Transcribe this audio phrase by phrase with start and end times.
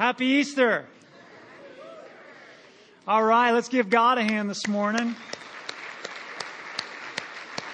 [0.00, 0.86] Happy Easter.
[3.06, 5.14] All right, let's give God a hand this morning.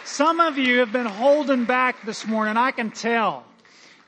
[0.05, 2.57] Some of you have been holding back this morning.
[2.57, 3.45] I can tell.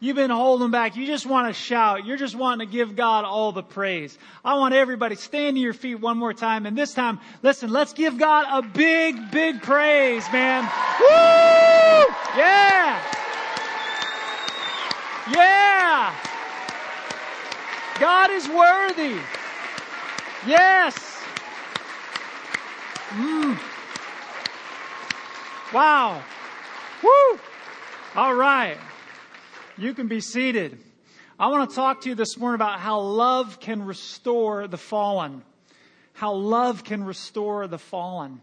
[0.00, 0.96] You've been holding back.
[0.96, 2.06] You just want to shout.
[2.06, 4.18] You're just wanting to give God all the praise.
[4.44, 6.66] I want everybody stand to your feet one more time.
[6.66, 10.64] And this time, listen, let's give God a big, big praise, man.
[10.64, 12.14] Woo!
[12.36, 13.00] Yeah!
[15.30, 15.67] Yeah!
[18.00, 19.18] God is worthy.
[20.46, 21.22] Yes.
[23.10, 23.58] Mm.
[25.72, 26.22] Wow.
[27.02, 27.40] Woo!
[28.14, 28.78] All right.
[29.76, 30.78] You can be seated.
[31.38, 35.42] I want to talk to you this morning about how love can restore the fallen.
[36.12, 38.40] How love can restore the fallen.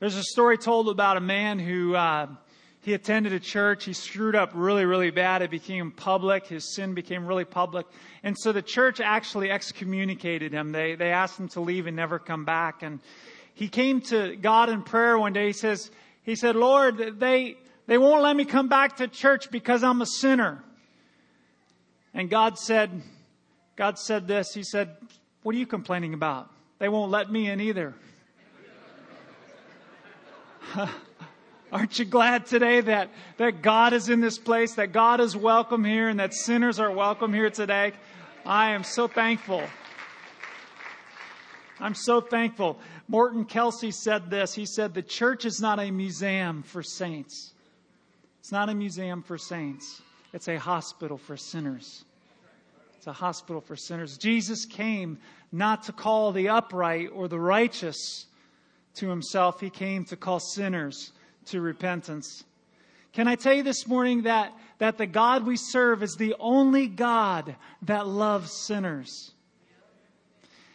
[0.00, 2.26] There's a story told about a man who uh,
[2.84, 3.86] he attended a church.
[3.86, 5.40] He screwed up really, really bad.
[5.40, 6.46] It became public.
[6.46, 7.86] His sin became really public.
[8.22, 10.70] And so the church actually excommunicated him.
[10.72, 12.82] They, they asked him to leave and never come back.
[12.82, 13.00] And
[13.54, 15.46] he came to God in prayer one day.
[15.46, 15.90] He says,
[16.24, 20.06] he said, Lord, they, they won't let me come back to church because I'm a
[20.06, 20.62] sinner.
[22.12, 22.90] And God said,
[23.76, 24.52] God said this.
[24.52, 24.94] He said,
[25.42, 26.50] What are you complaining about?
[26.80, 27.94] They won't let me in either.
[31.74, 35.84] Aren't you glad today that, that God is in this place, that God is welcome
[35.84, 37.94] here, and that sinners are welcome here today?
[38.46, 39.60] I am so thankful.
[41.80, 42.78] I'm so thankful.
[43.08, 44.54] Morton Kelsey said this.
[44.54, 47.52] He said, The church is not a museum for saints.
[48.38, 50.00] It's not a museum for saints.
[50.32, 52.04] It's a hospital for sinners.
[52.96, 54.16] It's a hospital for sinners.
[54.16, 55.18] Jesus came
[55.50, 58.26] not to call the upright or the righteous
[58.94, 61.10] to himself, he came to call sinners
[61.46, 62.44] to repentance.
[63.12, 66.88] Can I tell you this morning that, that the God we serve is the only
[66.88, 69.30] God that loves sinners?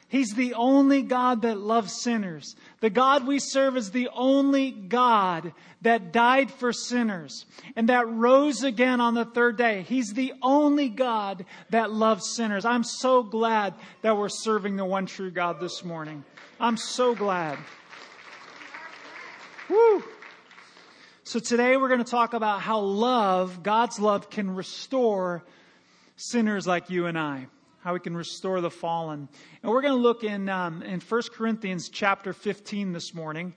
[0.09, 2.55] He's the only God that loves sinners.
[2.79, 5.53] The God we serve is the only God
[5.83, 7.45] that died for sinners
[7.75, 9.83] and that rose again on the third day.
[9.83, 12.65] He's the only God that loves sinners.
[12.65, 16.23] I'm so glad that we're serving the one true God this morning.
[16.59, 17.59] I'm so glad.
[19.69, 20.03] Woo!
[21.29, 25.43] So today we're going to talk about how love, God's love, can restore
[26.15, 27.45] sinners like you and I
[27.81, 29.29] how we can restore the fallen.
[29.61, 33.53] And we're going to look in, um, in 1 Corinthians chapter 15 this morning.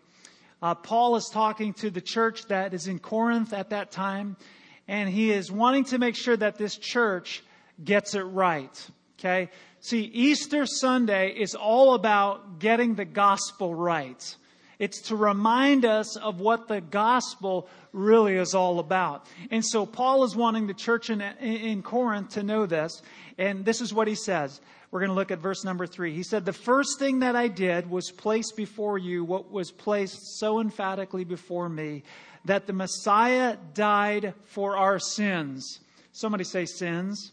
[0.61, 4.37] Uh, Paul is talking to the church that is in Corinth at that time,
[4.87, 7.43] and he is wanting to make sure that this church
[7.82, 8.91] gets it right.
[9.19, 9.49] Okay?
[9.81, 14.37] See, Easter Sunday is all about getting the gospel right.
[14.82, 19.25] It's to remind us of what the gospel really is all about.
[19.53, 23.00] And so Paul is wanting the church in, in Corinth to know this.
[23.38, 24.60] And this is what he says.
[24.91, 26.16] We're going to look at verse number three.
[26.16, 30.41] He said, The first thing that I did was place before you what was placed
[30.41, 32.03] so emphatically before me
[32.44, 35.78] that the Messiah died for our sins.
[36.10, 37.31] Somebody say sins.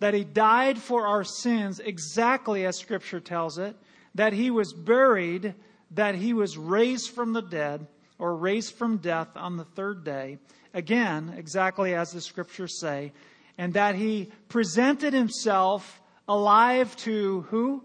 [0.00, 3.74] That he died for our sins exactly as Scripture tells it.
[4.14, 5.54] That he was buried.
[5.94, 7.86] That he was raised from the dead
[8.18, 10.38] or raised from death on the third day.
[10.74, 13.12] Again, exactly as the Scriptures say
[13.58, 17.84] and that he presented himself alive to who?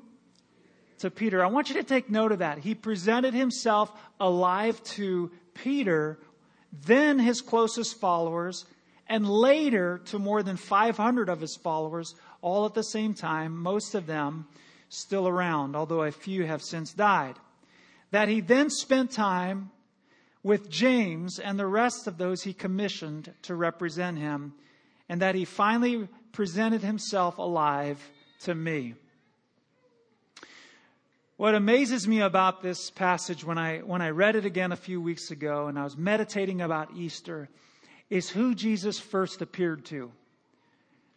[1.00, 1.44] To Peter.
[1.44, 2.60] I want you to take note of that.
[2.60, 6.20] He presented himself alive to Peter,
[6.86, 8.66] then his closest followers,
[9.08, 13.94] and later to more than 500 of his followers, all at the same time, most
[13.94, 14.48] of them
[14.90, 17.36] still around, although a few have since died.
[18.12, 19.72] That he then spent time
[20.44, 24.54] with James and the rest of those he commissioned to represent him
[25.10, 28.00] and that he finally presented himself alive
[28.42, 28.96] to me.
[31.38, 35.00] What amazes me about this passage when I, when I read it again a few
[35.00, 37.50] weeks ago and I was meditating about Easter
[38.10, 40.12] is who Jesus first appeared to.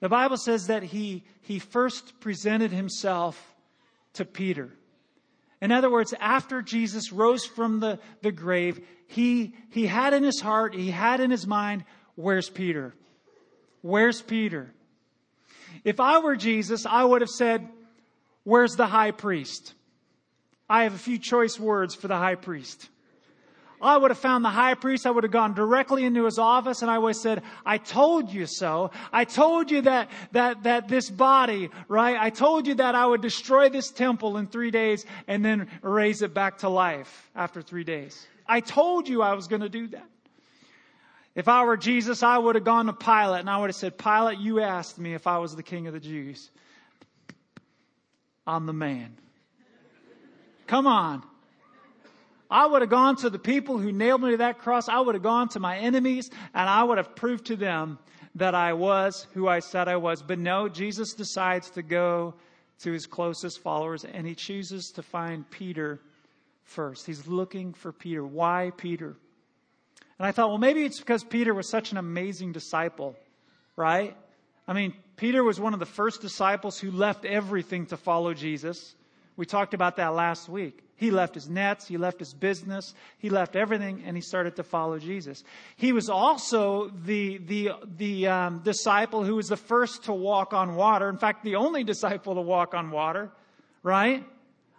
[0.00, 3.54] The Bible says that he, he first presented himself
[4.14, 4.72] to Peter.
[5.60, 10.40] In other words, after Jesus rose from the, the grave, he, he had in his
[10.40, 11.84] heart, he had in his mind,
[12.14, 12.94] where's Peter?
[13.82, 14.72] Where's Peter?
[15.84, 17.68] If I were Jesus, I would have said,
[18.44, 19.74] Where's the high priest?
[20.68, 22.88] I have a few choice words for the high priest.
[23.82, 25.06] I would have found the high priest.
[25.06, 28.32] I would have gone directly into his office and I would have said, I told
[28.32, 28.90] you so.
[29.12, 32.16] I told you that, that, that this body, right?
[32.18, 36.22] I told you that I would destroy this temple in three days and then raise
[36.22, 38.26] it back to life after three days.
[38.46, 40.06] I told you I was going to do that.
[41.34, 43.96] If I were Jesus, I would have gone to Pilate and I would have said,
[43.96, 46.50] Pilate, you asked me if I was the king of the Jews.
[48.46, 49.16] I'm the man.
[50.66, 51.22] Come on.
[52.50, 54.88] I would have gone to the people who nailed me to that cross.
[54.88, 57.98] I would have gone to my enemies and I would have proved to them
[58.34, 60.22] that I was who I said I was.
[60.22, 62.34] But no, Jesus decides to go
[62.80, 66.00] to his closest followers and he chooses to find Peter
[66.64, 67.06] first.
[67.06, 68.26] He's looking for Peter.
[68.26, 69.16] Why Peter?
[70.18, 73.16] And I thought, well, maybe it's because Peter was such an amazing disciple,
[73.76, 74.16] right?
[74.66, 78.94] I mean, Peter was one of the first disciples who left everything to follow Jesus.
[79.36, 80.82] We talked about that last week.
[81.00, 84.62] He left his nets, he left his business, he left everything, and he started to
[84.62, 85.42] follow Jesus.
[85.76, 90.76] He was also the the the um, disciple who was the first to walk on
[90.76, 91.08] water.
[91.08, 93.30] In fact, the only disciple to walk on water,
[93.82, 94.22] right?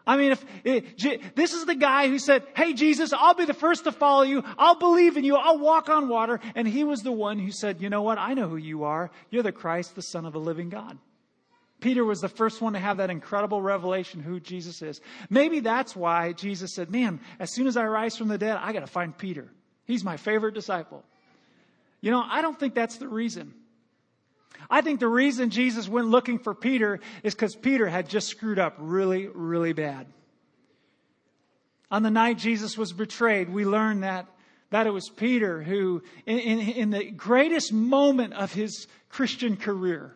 [0.05, 3.55] I mean, if it, this is the guy who said, "Hey, Jesus, I'll be the
[3.55, 4.43] first to follow you.
[4.59, 5.37] I'll believe in you.
[5.37, 8.19] I'll walk on water," and he was the one who said, "You know what?
[8.19, 9.09] I know who you are.
[9.31, 10.99] You're the Christ, the Son of the living God."
[11.81, 15.01] Peter was the first one to have that incredible revelation who Jesus is.
[15.29, 18.71] Maybe that's why Jesus said, Man, as soon as I rise from the dead, I
[18.71, 19.49] got to find Peter.
[19.85, 21.03] He's my favorite disciple.
[21.99, 23.53] You know, I don't think that's the reason.
[24.69, 28.59] I think the reason Jesus went looking for Peter is because Peter had just screwed
[28.59, 30.05] up really, really bad.
[31.89, 34.27] On the night Jesus was betrayed, we learned that,
[34.69, 40.15] that it was Peter who, in, in, in the greatest moment of his Christian career,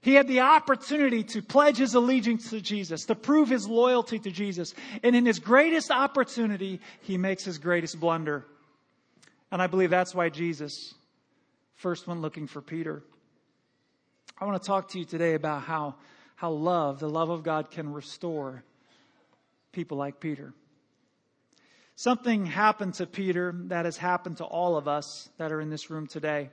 [0.00, 4.30] he had the opportunity to pledge his allegiance to Jesus, to prove his loyalty to
[4.30, 4.74] Jesus.
[5.02, 8.46] And in his greatest opportunity, he makes his greatest blunder.
[9.50, 10.94] And I believe that's why Jesus
[11.74, 13.02] first went looking for Peter.
[14.40, 15.96] I want to talk to you today about how,
[16.36, 18.62] how love, the love of God, can restore
[19.72, 20.52] people like Peter.
[21.96, 25.90] Something happened to Peter that has happened to all of us that are in this
[25.90, 26.50] room today.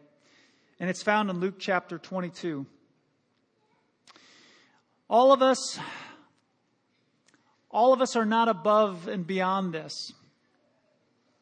[0.80, 2.66] And it's found in Luke chapter 22.
[5.08, 5.80] All of us,
[7.70, 10.12] all of us are not above and beyond this.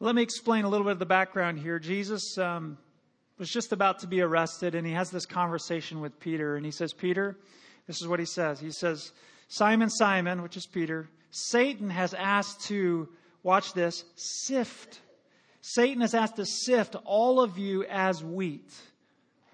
[0.00, 1.78] Let me explain a little bit of the background here.
[1.78, 2.76] Jesus um,
[3.38, 6.72] was just about to be arrested, and he has this conversation with Peter, and he
[6.72, 7.38] says, Peter,
[7.86, 8.60] this is what he says.
[8.60, 9.12] He says,
[9.48, 13.08] Simon, Simon, which is Peter, Satan has asked to,
[13.42, 15.00] watch this, sift.
[15.62, 18.70] Satan has asked to sift all of you as wheat.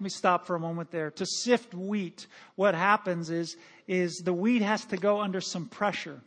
[0.01, 1.11] Let me stop for a moment there.
[1.11, 2.25] To sift wheat,
[2.55, 3.55] what happens is,
[3.91, 6.21] is the wheat has to go under some pressure.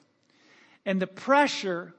[0.84, 1.94] And the pressure,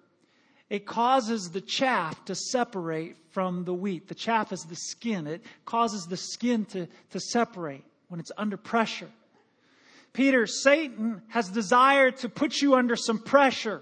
[0.70, 4.08] it causes the chaff to separate from the wheat.
[4.08, 5.26] The chaff is the skin.
[5.26, 9.10] It causes the skin to, to separate when it's under pressure.
[10.14, 13.82] Peter, Satan has desired to put you under some pressure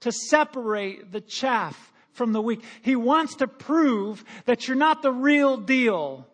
[0.00, 2.64] to separate the chaff from the wheat.
[2.80, 6.26] He wants to prove that you're not the real deal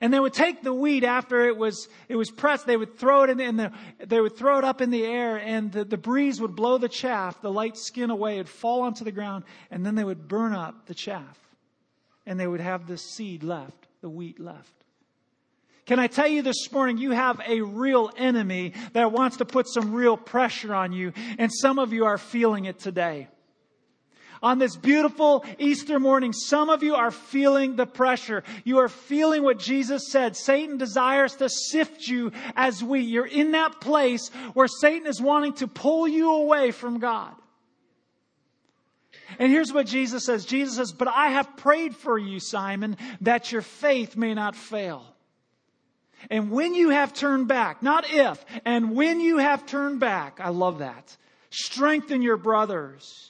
[0.00, 2.66] and they would take the wheat after it was, it was pressed.
[2.66, 5.36] They would throw it in, in the, they would throw it up in the air
[5.36, 8.34] and the, the breeze would blow the chaff, the light skin away.
[8.34, 11.38] It'd fall onto the ground and then they would burn up the chaff.
[12.26, 14.72] And they would have the seed left, the wheat left.
[15.86, 19.66] Can I tell you this morning, you have a real enemy that wants to put
[19.66, 23.26] some real pressure on you, and some of you are feeling it today.
[24.42, 28.42] On this beautiful Easter morning, some of you are feeling the pressure.
[28.64, 30.34] You are feeling what Jesus said.
[30.34, 33.08] Satan desires to sift you as wheat.
[33.08, 37.34] You're in that place where Satan is wanting to pull you away from God.
[39.38, 43.52] And here's what Jesus says Jesus says, But I have prayed for you, Simon, that
[43.52, 45.04] your faith may not fail.
[46.30, 50.50] And when you have turned back, not if, and when you have turned back, I
[50.50, 51.16] love that,
[51.50, 53.29] strengthen your brothers.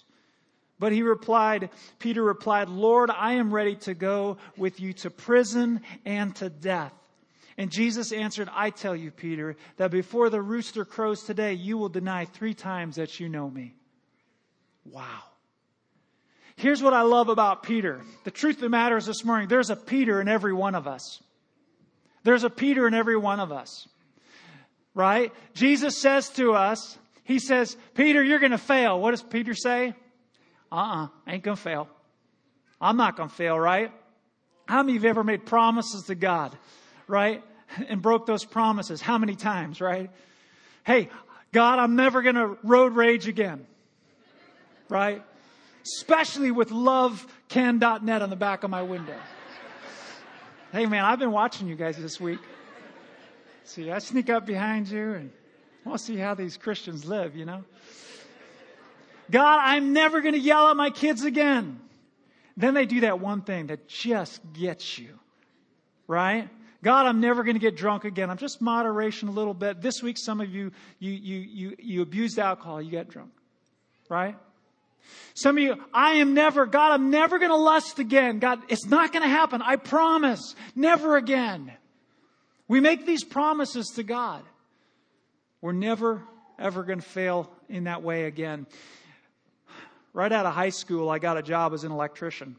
[0.81, 1.69] But he replied,
[1.99, 6.95] Peter replied, Lord, I am ready to go with you to prison and to death.
[7.59, 11.91] And Jesus answered, I tell you, Peter, that before the rooster crows today, you will
[11.91, 13.75] deny three times that you know me.
[14.87, 15.21] Wow.
[16.57, 18.01] Here's what I love about Peter.
[18.25, 20.89] The truth of the matter is this morning, there's a Peter in every one of
[20.89, 21.23] us.
[22.23, 23.87] There's a Peter in every one of us.
[24.95, 25.31] Right?
[25.53, 28.99] Jesus says to us, He says, Peter, you're going to fail.
[28.99, 29.95] What does Peter say?
[30.73, 31.89] Uh-uh, ain't gonna fail.
[32.81, 33.93] I'm not gonna fail, right?
[34.67, 36.57] How many of you ever made promises to God,
[37.07, 37.43] right?
[37.89, 39.01] And broke those promises?
[39.01, 40.11] How many times, right?
[40.83, 41.09] Hey,
[41.53, 43.65] God, I'm never gonna road rage again,
[44.89, 45.23] right?
[45.85, 49.15] Especially with lovecan.net on the back of my window.
[50.73, 52.41] Hey man, I've been watching you guys this week.
[53.65, 55.31] See, I sneak up behind you and
[55.85, 57.65] I want to see how these Christians live, you know?
[59.31, 61.81] God, I'm never going to yell at my kids again.
[62.57, 65.19] Then they do that one thing that just gets you,
[66.07, 66.49] right?
[66.83, 68.31] God, I'm never going to get drunk again.
[68.31, 69.83] I'm just moderation a little bit.
[69.83, 72.81] This week, some of you, you, you, you, you abused alcohol.
[72.81, 73.31] You got drunk.
[74.09, 74.37] Right?
[75.35, 78.39] Some of you, I am never, God, I'm never going to lust again.
[78.39, 79.63] God, it's not going to happen.
[79.63, 80.55] I promise.
[80.75, 81.73] Never again.
[82.67, 84.43] We make these promises to God.
[85.61, 86.23] We're never,
[86.59, 88.67] ever going to fail in that way again.
[90.13, 92.57] Right out of high school, I got a job as an electrician.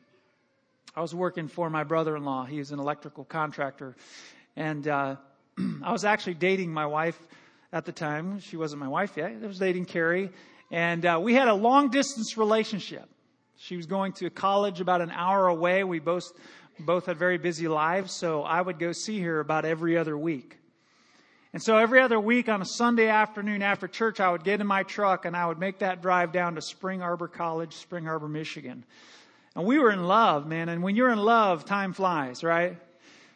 [0.96, 2.46] I was working for my brother in law.
[2.46, 3.96] He was an electrical contractor.
[4.55, 5.17] And uh,
[5.84, 7.20] I was actually dating my wife
[7.74, 8.39] at the time.
[8.39, 9.34] She wasn't my wife yet.
[9.43, 10.29] I was dating Carrie.
[10.72, 13.10] And uh, we had a long distance relationship.
[13.58, 15.84] She was going to college about an hour away.
[15.84, 16.31] We both,
[16.79, 20.58] both had very busy lives, so I would go see her about every other week.
[21.53, 24.67] And so every other week on a Sunday afternoon after church, I would get in
[24.67, 28.29] my truck and I would make that drive down to Spring Arbor College, Spring Arbor,
[28.29, 28.86] Michigan.
[29.55, 30.70] And we were in love, man.
[30.70, 32.77] And when you're in love, time flies, right?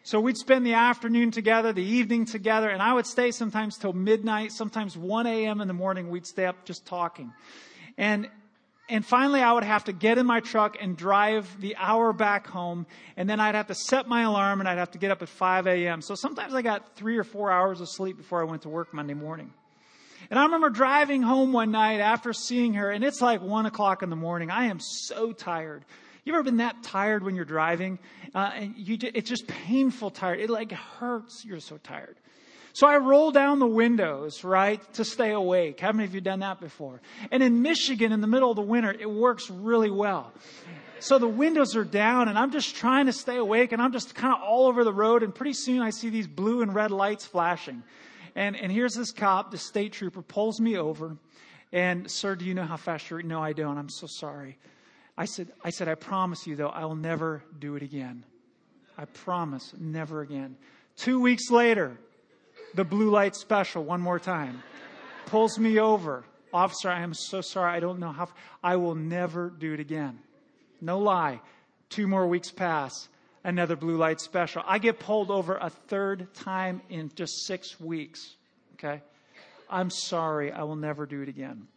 [0.04, 3.92] So we'd spend the afternoon together, the evening together, and I would stay sometimes till
[3.92, 5.60] midnight, sometimes 1 a.m.
[5.62, 6.10] in the morning.
[6.10, 7.34] We'd stay up just talking.
[7.98, 8.30] And,
[8.88, 12.48] and finally I would have to get in my truck and drive the hour back
[12.48, 12.86] home.
[13.18, 15.30] And then I'd have to set my alarm and I'd have to get up at
[15.30, 16.02] 5 a.m.
[16.02, 18.94] So sometimes I got three or four hours of sleep before I went to work
[18.94, 19.52] Monday morning.
[20.30, 24.02] And I remember driving home one night after seeing her, and it's like one o'clock
[24.02, 24.50] in the morning.
[24.50, 25.86] I am so tired.
[26.24, 28.00] You ever been that tired when you're driving?
[28.34, 30.40] Uh, and you, it's just painful tired.
[30.40, 31.44] It like hurts.
[31.46, 32.18] You're so tired.
[32.76, 35.80] So I roll down the windows, right, to stay awake.
[35.80, 37.00] How many of you done that before?
[37.32, 40.34] And in Michigan, in the middle of the winter, it works really well.
[41.00, 44.14] So the windows are down and I'm just trying to stay awake and I'm just
[44.14, 46.92] kind of all over the road and pretty soon I see these blue and red
[46.92, 47.82] lights flashing.
[48.36, 51.16] And, and here's this cop, the state trooper, pulls me over.
[51.72, 53.22] And, sir, do you know how fast you're?
[53.22, 53.78] No, I don't.
[53.78, 54.58] I'm so sorry.
[55.18, 58.26] I said, I said, I promise you though, I will never do it again.
[58.98, 60.58] I promise, never again.
[60.98, 61.98] Two weeks later,
[62.76, 64.62] the blue light special one more time
[65.26, 66.24] pulls me over.
[66.54, 67.74] Officer, I am so sorry.
[67.74, 68.30] I don't know how.
[68.64, 70.20] I will never do it again.
[70.82, 71.42] No lie.
[71.90, 73.10] Two more weeks pass.
[73.44, 74.64] Another blue light special.
[74.66, 78.36] I get pulled over a third time in just six weeks.
[78.74, 79.02] Okay?
[79.70, 80.52] I'm sorry.
[80.52, 81.68] I will never do it again.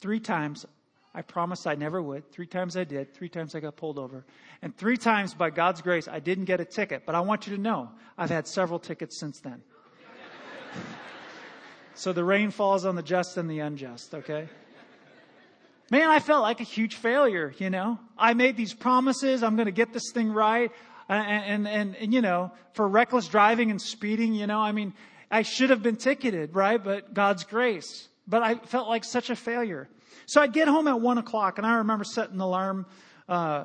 [0.00, 0.66] Three times
[1.14, 2.30] I promised I never would.
[2.32, 3.14] Three times I did.
[3.14, 4.24] Three times I got pulled over.
[4.62, 7.02] And three times, by God's grace, I didn't get a ticket.
[7.04, 9.60] But I want you to know, I've had several tickets since then.
[11.94, 14.48] so the rain falls on the just and the unjust, okay?
[15.90, 17.98] Man, I felt like a huge failure, you know?
[18.16, 19.42] I made these promises.
[19.42, 20.70] I'm going to get this thing right.
[21.08, 24.94] And, and, and, and, you know, for reckless driving and speeding, you know, I mean,
[25.28, 26.82] I should have been ticketed, right?
[26.82, 28.08] But God's grace.
[28.28, 29.88] But I felt like such a failure.
[30.26, 32.86] So I'd get home at one o'clock, and I remember setting the alarm
[33.28, 33.64] uh,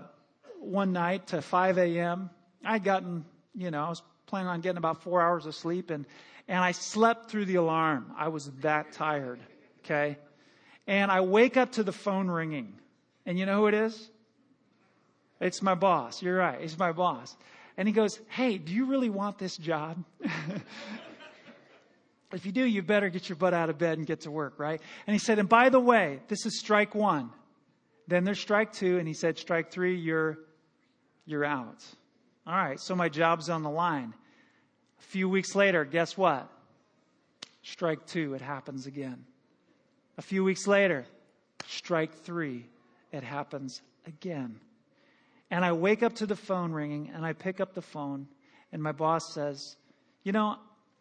[0.60, 2.30] one night to 5 a.m.
[2.64, 6.06] I'd gotten, you know, I was planning on getting about four hours of sleep, and
[6.48, 8.14] and I slept through the alarm.
[8.18, 9.40] I was that tired.
[9.86, 10.18] Okay,
[10.86, 12.74] and I wake up to the phone ringing,
[13.26, 14.10] and you know who it is?
[15.40, 16.22] It's my boss.
[16.22, 16.60] You're right.
[16.62, 17.36] It's my boss.
[17.78, 20.04] And he goes, Hey, do you really want this job?
[22.34, 24.56] If you do, you better get your butt out of bed and get to work,
[24.58, 24.82] right?
[25.06, 27.30] And he said, and by the way, this is strike one.
[28.08, 30.40] Then there's strike two, and he said, strike three, you're,
[31.28, 31.86] you're out.
[32.48, 34.14] All right, so my job's on the line.
[35.00, 36.50] A few weeks later, guess what?
[37.62, 39.26] Strike two, it happens again.
[40.18, 41.06] A few weeks later,
[41.68, 42.66] strike three,
[43.12, 44.60] it happens again.
[45.52, 48.28] And I wake up to the phone ringing, and I pick up the phone,
[48.72, 49.76] and my boss says,
[50.24, 50.58] You know,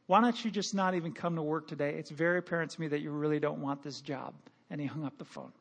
[0.07, 1.95] why don't you just not even come to work today?
[1.99, 4.35] It's very apparent to me that you really don't want this job.
[4.71, 5.53] And he hung up the phone.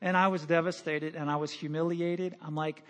[0.00, 2.36] And I was devastated and I was humiliated.
[2.40, 2.84] I'm like,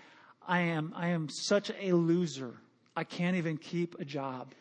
[0.48, 2.54] I am, I am such a loser.
[2.96, 4.54] I can't even keep a job.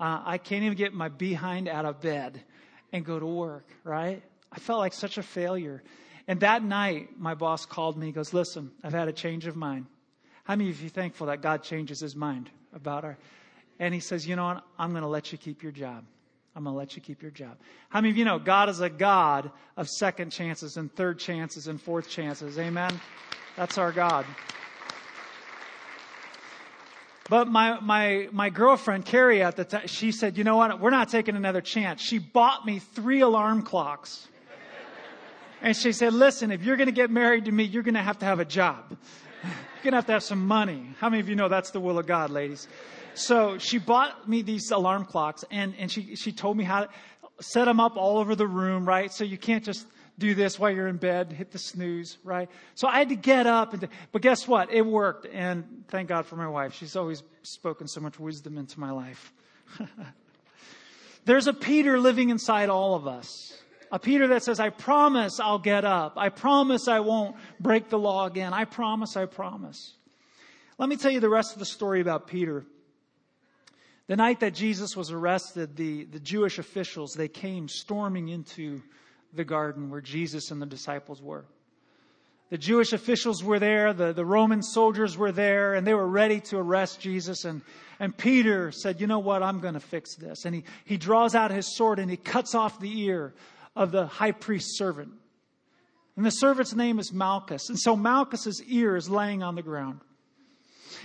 [0.00, 2.42] Uh, I can't even get my behind out of bed
[2.90, 4.22] and go to work, right?
[4.50, 5.82] I felt like such a failure.
[6.26, 8.06] And that night, my boss called me.
[8.06, 9.86] He goes, Listen, I've had a change of mind.
[10.44, 13.18] How many of you thankful that God changes his mind about our
[13.78, 14.64] and he says, You know what?
[14.78, 16.04] I'm going to let you keep your job.
[16.56, 17.58] I'm going to let you keep your job.
[17.90, 21.68] How many of you know God is a God of second chances and third chances
[21.68, 22.58] and fourth chances?
[22.58, 23.00] Amen?
[23.56, 24.26] That's our God.
[27.30, 30.80] But my, my, my girlfriend, Carrie, at the time, she said, you know what?
[30.80, 32.02] We're not taking another chance.
[32.02, 34.26] She bought me three alarm clocks.
[35.62, 38.02] And she said, listen, if you're going to get married to me, you're going to
[38.02, 38.84] have to have a job.
[38.90, 40.92] You're going to have to have some money.
[40.98, 42.66] How many of you know that's the will of God, ladies?
[43.14, 46.88] so she bought me these alarm clocks and, and she, she told me how to
[47.40, 49.12] set them up all over the room, right?
[49.12, 49.86] So you can't just
[50.18, 52.50] do this while you're in bed, hit the snooze, right?
[52.74, 54.72] So I had to get up and, but guess what?
[54.72, 55.26] It worked.
[55.32, 56.74] And thank God for my wife.
[56.74, 59.32] She's always spoken so much wisdom into my life.
[61.24, 63.56] There's a Peter living inside all of us.
[63.92, 66.14] A Peter that says, I promise I'll get up.
[66.16, 68.52] I promise I won't break the law again.
[68.52, 69.94] I promise, I promise.
[70.78, 72.64] Let me tell you the rest of the story about Peter.
[74.06, 78.82] The night that Jesus was arrested, the, the Jewish officials, they came storming into
[79.34, 81.44] the garden where Jesus and the disciples were.
[82.50, 86.40] The Jewish officials were there, the, the Roman soldiers were there, and they were ready
[86.40, 87.44] to arrest Jesus.
[87.44, 87.62] And,
[88.00, 89.42] and Peter said, You know what?
[89.42, 90.44] I'm going to fix this.
[90.44, 93.34] And he, he draws out his sword and he cuts off the ear
[93.76, 95.12] of the high priest's servant.
[96.16, 97.68] And the servant's name is Malchus.
[97.68, 100.00] And so Malchus's ear is laying on the ground.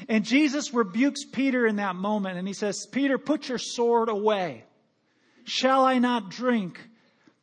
[0.09, 4.65] And Jesus rebukes Peter in that moment and he says, Peter, put your sword away.
[5.45, 6.79] Shall I not drink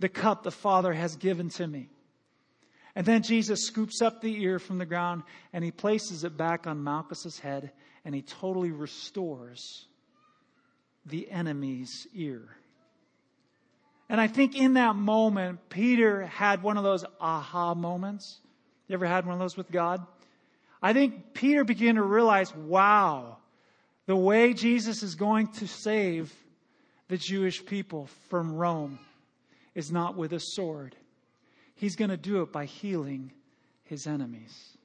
[0.03, 1.89] the cup the Father has given to me?
[2.95, 6.67] And then Jesus scoops up the ear from the ground and he places it back
[6.67, 7.71] on Malchus's head
[8.05, 9.87] and he totally restores
[11.07, 12.43] the enemy's ear.
[14.09, 18.41] And I think in that moment, Peter had one of those aha moments.
[18.89, 20.05] You ever had one of those with God?
[20.83, 23.39] I think Peter began to realize, wow,
[24.07, 26.35] the way Jesus is going to save
[27.07, 28.99] the Jewish people from Rome
[29.75, 30.97] is not with a sword.
[31.75, 33.33] He's going to do it by healing
[33.85, 34.77] his enemies.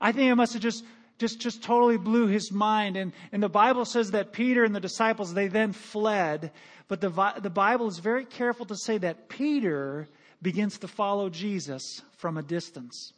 [0.00, 0.84] I think it must have just
[1.18, 2.96] just, just totally blew his mind.
[2.96, 6.50] And, and the Bible says that Peter and the disciples, they then fled.
[6.88, 7.10] But the,
[7.40, 10.08] the Bible is very careful to say that Peter
[10.42, 13.12] begins to follow Jesus from a distance.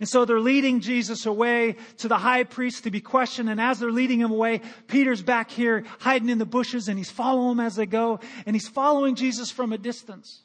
[0.00, 3.48] And so they're leading Jesus away to the high priest to be questioned.
[3.48, 7.10] And as they're leading him away, Peter's back here hiding in the bushes and he's
[7.10, 8.20] following them as they go.
[8.46, 10.42] And he's following Jesus from a distance.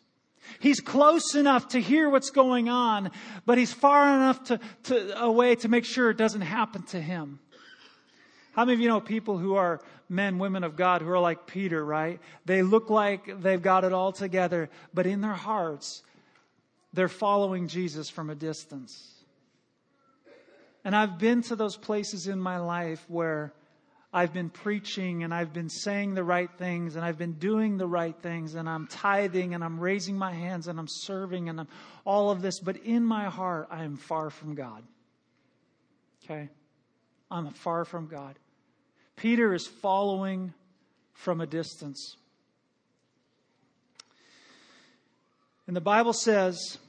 [0.59, 3.11] He's close enough to hear what's going on,
[3.45, 7.39] but he's far enough to, to, away to make sure it doesn't happen to him.
[8.53, 11.47] How many of you know people who are men, women of God who are like
[11.47, 12.19] Peter, right?
[12.45, 16.03] They look like they've got it all together, but in their hearts,
[16.93, 19.20] they're following Jesus from a distance.
[20.83, 23.53] And I've been to those places in my life where
[24.13, 27.87] I've been preaching and I've been saying the right things and I've been doing the
[27.87, 31.67] right things and I'm tithing and I'm raising my hands and I'm serving and I'm
[32.03, 34.83] all of this, but in my heart, I am far from God.
[36.23, 36.49] Okay?
[37.29, 38.37] I'm far from God.
[39.15, 40.53] Peter is following
[41.13, 42.17] from a distance.
[45.67, 46.79] And the Bible says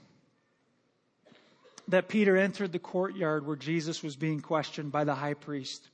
[1.89, 5.89] that Peter entered the courtyard where Jesus was being questioned by the high priest.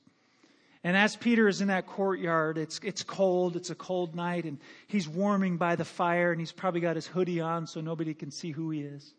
[0.83, 4.59] And as Peter is in that courtyard, it's, it's cold, it's a cold night, and
[4.87, 8.31] he's warming by the fire, and he's probably got his hoodie on so nobody can
[8.31, 9.13] see who he is.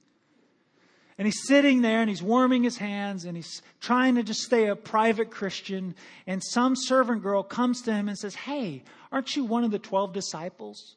[1.20, 4.68] And he's sitting there and he's warming his hands and he's trying to just stay
[4.68, 5.94] a private Christian.
[6.26, 9.78] And some servant girl comes to him and says, Hey, aren't you one of the
[9.78, 10.96] 12 disciples?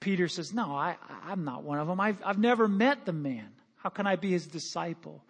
[0.00, 0.96] Peter says, No, I,
[1.26, 2.00] I'm not one of them.
[2.00, 3.50] I've, I've never met the man.
[3.86, 5.22] How can I be his disciple?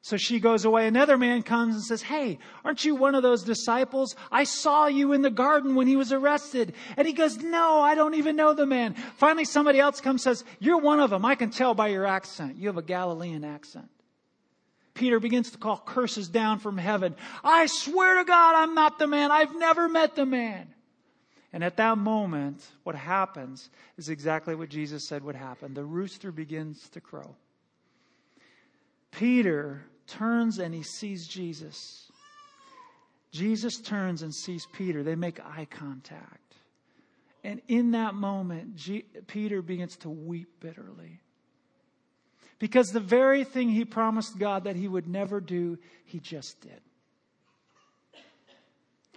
[0.00, 0.86] So she goes away.
[0.86, 4.16] Another man comes and says, Hey, aren't you one of those disciples?
[4.32, 6.72] I saw you in the garden when he was arrested.
[6.96, 8.94] And he goes, No, I don't even know the man.
[9.18, 11.26] Finally, somebody else comes and says, You're one of them.
[11.26, 12.56] I can tell by your accent.
[12.56, 13.90] You have a Galilean accent.
[14.94, 17.14] Peter begins to call curses down from heaven.
[17.42, 19.30] I swear to God, I'm not the man.
[19.30, 20.72] I've never met the man.
[21.52, 23.68] And at that moment, what happens
[23.98, 25.74] is exactly what Jesus said would happen.
[25.74, 27.36] The rooster begins to crow.
[29.18, 32.10] Peter turns and he sees Jesus.
[33.30, 35.02] Jesus turns and sees Peter.
[35.02, 36.54] They make eye contact.
[37.42, 41.20] And in that moment, G- Peter begins to weep bitterly.
[42.58, 46.80] Because the very thing he promised God that he would never do, he just did.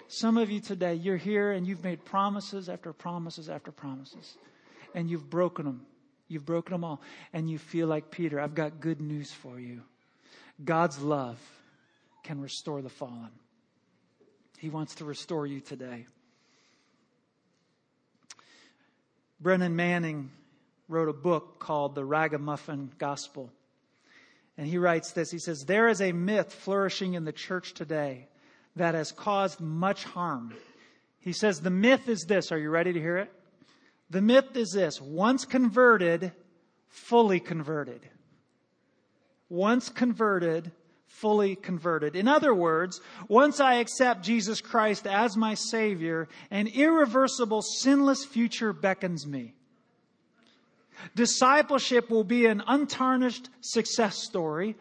[0.08, 4.38] Some of you today, you're here and you've made promises after promises after promises,
[4.96, 5.86] and you've broken them.
[6.28, 7.02] You've broken them all.
[7.34, 9.82] And you feel like Peter, I've got good news for you.
[10.64, 11.40] God's love
[12.24, 13.32] can restore the fallen.
[14.58, 16.06] He wants to restore you today.
[19.40, 20.32] Brennan Manning
[20.90, 23.52] wrote a book called The Ragamuffin Gospel.
[24.58, 28.28] And he writes this He says, There is a myth flourishing in the church today
[28.76, 30.54] that has caused much harm.
[31.20, 32.52] He says, The myth is this.
[32.52, 33.32] Are you ready to hear it?
[34.10, 36.32] The myth is this once converted,
[36.88, 38.10] fully converted
[39.50, 40.72] once converted,
[41.08, 42.16] fully converted.
[42.16, 48.74] In other words, once I accept Jesus Christ as my Savior, an irreversible, sinless future
[48.74, 49.54] beckons me.
[51.16, 54.76] Discipleship will be an untarnished success story.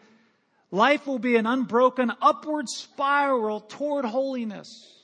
[0.71, 4.95] Life will be an unbroken upward spiral toward holiness.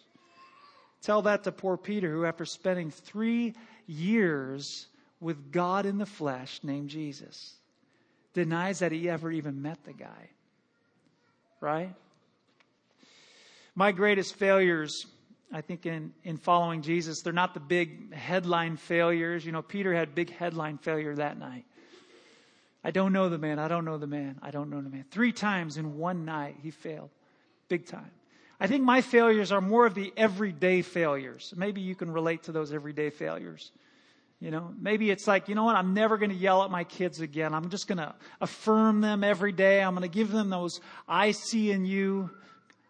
[1.01, 3.53] Tell that to poor Peter, who, after spending three
[3.87, 4.87] years
[5.19, 7.55] with God in the flesh named Jesus,
[8.33, 10.29] denies that he ever even met the guy.
[11.61, 11.93] Right?
[13.75, 15.05] My greatest failures,
[15.51, 19.45] I think, in, in following Jesus, they're not the big headline failures.
[19.45, 21.65] You know, Peter had big headline failure that night.
[22.83, 23.59] I don't know the man.
[23.59, 24.39] I don't know the man.
[24.41, 25.05] I don't know the man.
[25.09, 27.09] Three times in one night, he failed.
[27.69, 28.11] Big time.
[28.59, 31.53] I think my failures are more of the everyday failures.
[31.55, 33.71] Maybe you can relate to those everyday failures.
[34.39, 36.83] You know, maybe it's like, you know what, I'm never going to yell at my
[36.83, 37.53] kids again.
[37.53, 39.81] I'm just going to affirm them every day.
[39.81, 42.29] I'm going to give them those I see in you,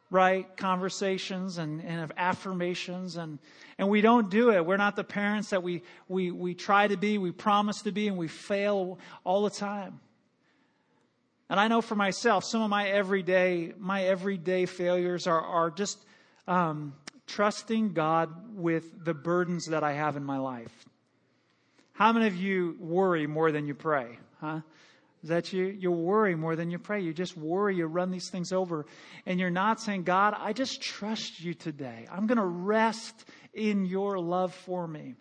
[0.09, 3.17] right, conversations and, and affirmations.
[3.17, 3.37] And,
[3.77, 4.65] and we don't do it.
[4.65, 8.07] We're not the parents that we, we, we try to be, we promise to be,
[8.07, 9.99] and we fail all the time.
[11.53, 16.03] And I know for myself, some of my everyday, my everyday failures are, are just
[16.47, 16.95] um,
[17.27, 20.73] trusting God with the burdens that I have in my life.
[21.91, 24.17] How many of you worry more than you pray?
[24.41, 24.61] Huh?
[25.21, 25.65] Is that you?
[25.65, 27.01] You worry more than you pray.
[27.01, 27.75] You just worry.
[27.75, 28.87] You run these things over.
[29.27, 32.07] And you're not saying, God, I just trust you today.
[32.11, 35.13] I'm going to rest in your love for me.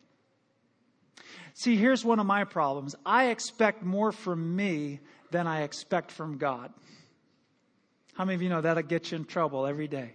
[1.53, 2.97] See, here's one of my problems.
[3.05, 5.01] I expect more from me
[5.33, 6.73] than I expect from God.
[8.15, 10.13] How many of you know that'll get you in trouble every day?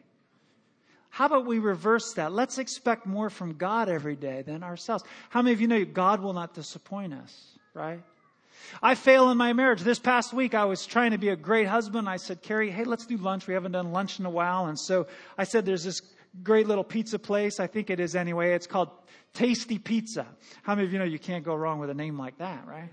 [1.10, 2.32] How about we reverse that?
[2.32, 5.04] Let's expect more from God every day than ourselves.
[5.30, 8.02] How many of you know God will not disappoint us, right?
[8.84, 9.82] I fail in my marriage.
[9.82, 12.08] This past week, I was trying to be a great husband.
[12.08, 13.48] I said, Carrie, hey, let's do lunch.
[13.48, 14.68] We haven't done lunch in a while.
[14.68, 16.02] And so I said, there's this
[16.44, 17.60] great little pizza place.
[17.60, 18.54] I think it is anyway.
[18.54, 18.90] It's called
[19.34, 20.28] Tasty Pizza.
[20.64, 22.90] How many of you know you can't go wrong with a name like that, right?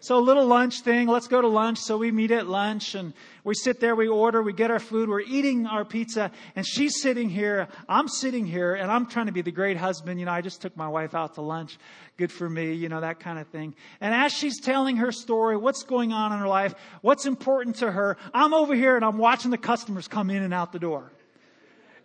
[0.00, 1.08] So a little lunch thing.
[1.08, 1.78] Let's go to lunch.
[1.78, 5.08] So we meet at lunch and we sit there, we order, we get our food,
[5.08, 7.66] we're eating our pizza and she's sitting here.
[7.88, 10.20] I'm sitting here and I'm trying to be the great husband.
[10.20, 11.78] You know, I just took my wife out to lunch.
[12.16, 13.74] Good for me, you know, that kind of thing.
[14.00, 17.90] And as she's telling her story, what's going on in her life, what's important to
[17.90, 21.10] her, I'm over here and I'm watching the customers come in and out the door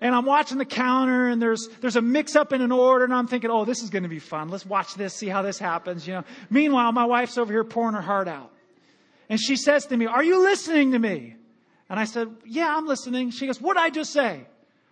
[0.03, 3.13] and I'm watching the counter and there's, there's a mix up in an order and
[3.13, 4.49] I'm thinking, oh, this is going to be fun.
[4.49, 6.25] Let's watch this, see how this happens, you know.
[6.49, 8.51] Meanwhile, my wife's over here pouring her heart out.
[9.29, 11.37] And she says to me, are you listening to me?
[11.89, 13.31] And I said, yeah, I'm listening.
[13.31, 14.45] She goes, what did I just say?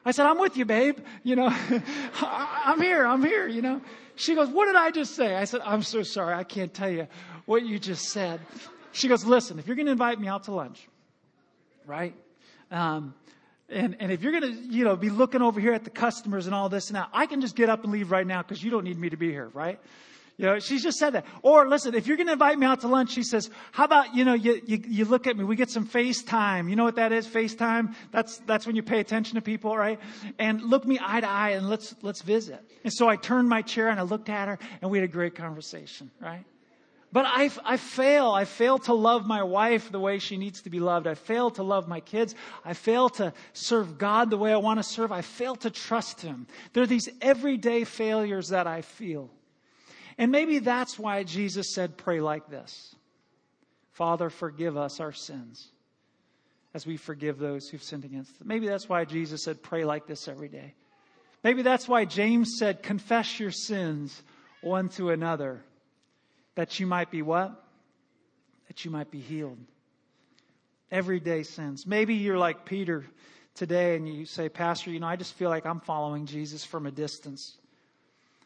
[0.06, 1.00] I said, I'm with you, babe.
[1.24, 1.50] You know,
[2.22, 3.82] I'm here, I'm here, you know.
[4.16, 5.36] She goes, what did I just say?
[5.36, 6.36] I said, I'm so sorry.
[6.36, 7.08] I can't tell you
[7.46, 8.40] what you just said.
[8.94, 10.88] She goes, listen, if you're going to invite me out to lunch,
[11.86, 12.16] right?
[12.72, 13.14] Um,
[13.72, 16.46] and, and if you're going to, you know, be looking over here at the customers
[16.46, 18.64] and all this and that, I can just get up and leave right now because
[18.64, 19.80] you don't need me to be here, right?
[20.38, 21.26] You know, she's just said that.
[21.44, 24.16] Or listen, if you're going to invite me out to lunch, she says, how about,
[24.16, 26.70] you know, you, you, you look at me, we get some FaceTime.
[26.70, 27.28] You know what that is?
[27.28, 27.94] FaceTime?
[28.12, 30.00] That's, that's when you pay attention to people, right?
[30.40, 32.64] And look me eye to eye and let's, let's visit.
[32.84, 35.12] And so I turned my chair and I looked at her and we had a
[35.12, 36.44] great conversation, right?
[37.14, 38.32] But I, I fail.
[38.32, 41.08] I fail to love my wife the way she needs to be loved.
[41.08, 42.36] I fail to love my kids.
[42.64, 45.12] I fail to serve God the way I want to serve.
[45.12, 46.48] I fail to trust Him.
[46.74, 49.30] There are these everyday failures that I feel.
[50.18, 52.96] And maybe that's why Jesus said, pray like this
[53.92, 55.70] Father, forgive us our sins
[56.74, 58.46] as we forgive those who've sinned against us.
[58.46, 60.76] Maybe that's why Jesus said, pray like this every day.
[61.44, 64.24] Maybe that's why James said, confess your sins
[64.62, 65.64] one to another
[66.56, 67.64] that you might be what?
[68.68, 69.58] That you might be healed.
[70.92, 71.86] Everyday sins.
[71.88, 73.06] Maybe you're like Peter
[73.56, 76.86] today and you say, Pastor, you know, I just feel like I'm following Jesus from
[76.86, 77.58] a distance.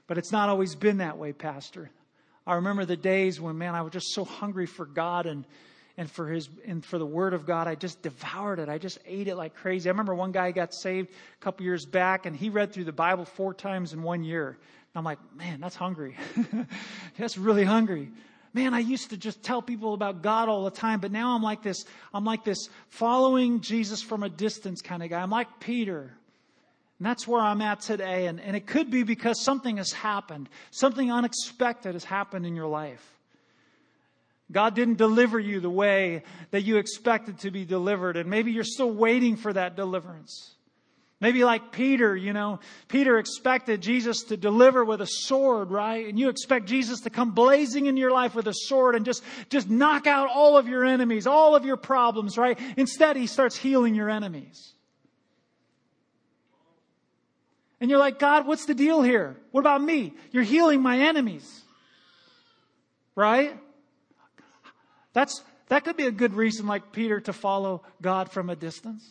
[0.08, 1.90] But it's not always been that way, Pastor.
[2.46, 5.46] I remember the days when, man, I was just so hungry for God and,
[5.98, 7.68] and for his and for the word of God.
[7.68, 8.70] I just devoured it.
[8.70, 9.90] I just ate it like crazy.
[9.90, 12.92] I remember one guy got saved a couple years back and he read through the
[12.92, 14.58] Bible four times in one year.
[14.96, 16.16] I'm like, man, that's hungry.
[17.18, 18.10] that's really hungry.
[18.54, 21.44] Man, I used to just tell people about God all the time, but now I'm
[21.44, 25.22] like this, I'm like this following Jesus from a distance kind of guy.
[25.22, 26.14] I'm like Peter.
[27.00, 28.28] And that's where I'm at today.
[28.28, 30.48] And, and it could be because something has happened.
[30.72, 33.15] Something unexpected has happened in your life.
[34.52, 38.16] God didn't deliver you the way that you expected to be delivered.
[38.16, 40.56] And maybe you're still waiting for that deliverance.
[41.22, 46.08] Maybe like Peter, you know, Peter expected Jesus to deliver with a sword, right?
[46.08, 49.24] And you expect Jesus to come blazing in your life with a sword and just,
[49.50, 52.60] just knock out all of your enemies, all of your problems, right?
[52.76, 54.74] Instead, he starts healing your enemies.
[57.80, 59.38] And you're like, God, what's the deal here?
[59.52, 60.14] What about me?
[60.32, 61.64] You're healing my enemies.
[63.16, 63.58] right?
[65.16, 69.10] That's, that could be a good reason, like Peter, to follow God from a distance.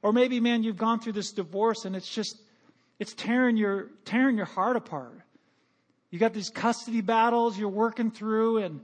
[0.00, 2.40] Or maybe, man, you've gone through this divorce and it's just,
[2.98, 5.20] it's tearing your, tearing your heart apart.
[6.10, 8.80] You got these custody battles you're working through and,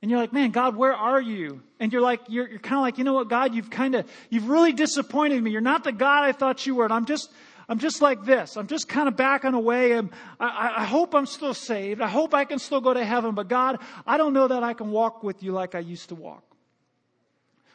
[0.00, 1.62] and you're like, man, God, where are you?
[1.78, 4.10] And you're like, you're, you're kind of like, you know what, God, you've kind of,
[4.30, 5.50] you've really disappointed me.
[5.50, 6.84] You're not the God I thought you were.
[6.84, 7.30] And I'm just,
[7.68, 8.56] I'm just like this.
[8.56, 9.92] I'm just kind of backing away.
[9.92, 12.00] And I, I hope I'm still saved.
[12.00, 13.34] I hope I can still go to heaven.
[13.34, 16.14] But God, I don't know that I can walk with you like I used to
[16.14, 16.44] walk.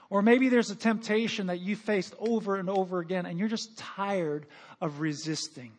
[0.10, 3.78] Or maybe there's a temptation that you faced over and over again and you're just
[3.78, 4.47] tired
[4.82, 5.71] of resisting.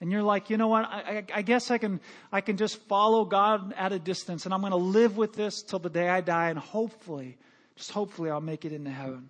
[0.00, 0.84] And you're like, you know what?
[0.86, 2.00] I, I, I, guess I can,
[2.32, 5.62] I can just follow God at a distance and I'm going to live with this
[5.62, 7.36] till the day I die and hopefully,
[7.76, 9.28] just hopefully I'll make it into heaven.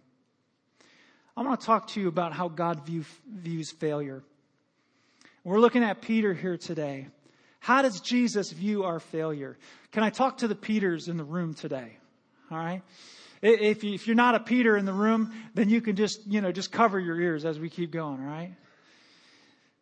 [1.36, 4.22] I want to talk to you about how God view, views failure.
[5.44, 7.08] We're looking at Peter here today.
[7.60, 9.58] How does Jesus view our failure?
[9.92, 11.96] Can I talk to the Peters in the room today?
[12.50, 12.82] All right.
[13.42, 16.40] If, you, if you're not a Peter in the room, then you can just, you
[16.40, 18.52] know, just cover your ears as we keep going, all right?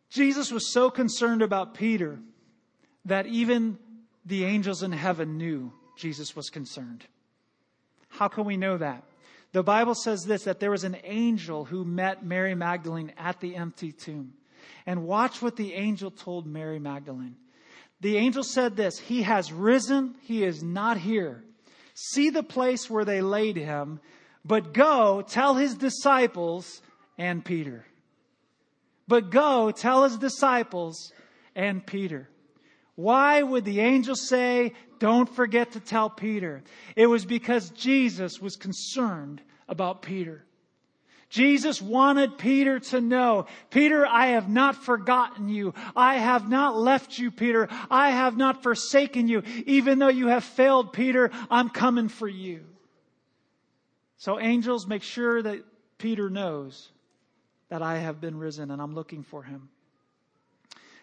[0.09, 2.19] Jesus was so concerned about Peter
[3.05, 3.77] that even
[4.25, 7.05] the angels in heaven knew Jesus was concerned.
[8.07, 9.03] How can we know that?
[9.51, 13.55] The Bible says this that there was an angel who met Mary Magdalene at the
[13.55, 14.33] empty tomb.
[14.85, 17.35] And watch what the angel told Mary Magdalene.
[18.01, 21.43] The angel said this He has risen, he is not here.
[21.93, 23.99] See the place where they laid him,
[24.45, 26.81] but go tell his disciples
[27.17, 27.85] and Peter.
[29.07, 31.11] But go tell his disciples
[31.55, 32.29] and Peter.
[32.99, 36.63] Why would the angel say, don't forget to tell Peter?
[36.97, 40.43] It was because Jesus was concerned about Peter.
[41.29, 45.73] Jesus wanted Peter to know, Peter, I have not forgotten you.
[45.95, 47.69] I have not left you, Peter.
[47.89, 49.43] I have not forsaken you.
[49.65, 52.65] Even though you have failed, Peter, I'm coming for you.
[54.17, 55.63] So angels make sure that
[55.99, 56.89] Peter knows
[57.69, 59.69] that I have been risen and I'm looking for him.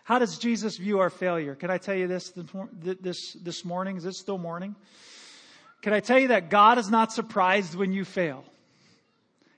[0.06, 1.56] How does Jesus view our failure?
[1.56, 2.32] Can I tell you this
[2.80, 3.96] this, this morning?
[3.96, 4.76] Is it still morning?
[5.82, 8.44] Can I tell you that God is not surprised when you fail?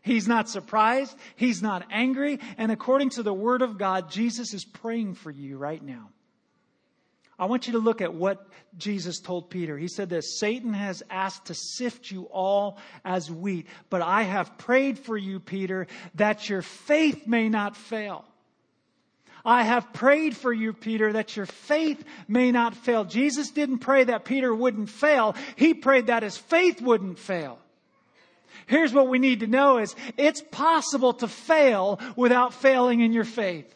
[0.00, 1.14] He's not surprised.
[1.36, 2.40] He's not angry.
[2.56, 6.08] And according to the word of God, Jesus is praying for you right now.
[7.38, 8.46] I want you to look at what
[8.78, 9.76] Jesus told Peter.
[9.76, 14.56] He said this Satan has asked to sift you all as wheat, but I have
[14.56, 18.24] prayed for you, Peter, that your faith may not fail.
[19.48, 23.04] I have prayed for you, Peter, that your faith may not fail.
[23.04, 25.34] Jesus didn't pray that Peter wouldn't fail.
[25.56, 27.58] He prayed that his faith wouldn't fail.
[28.66, 33.24] Here's what we need to know is it's possible to fail without failing in your
[33.24, 33.74] faith.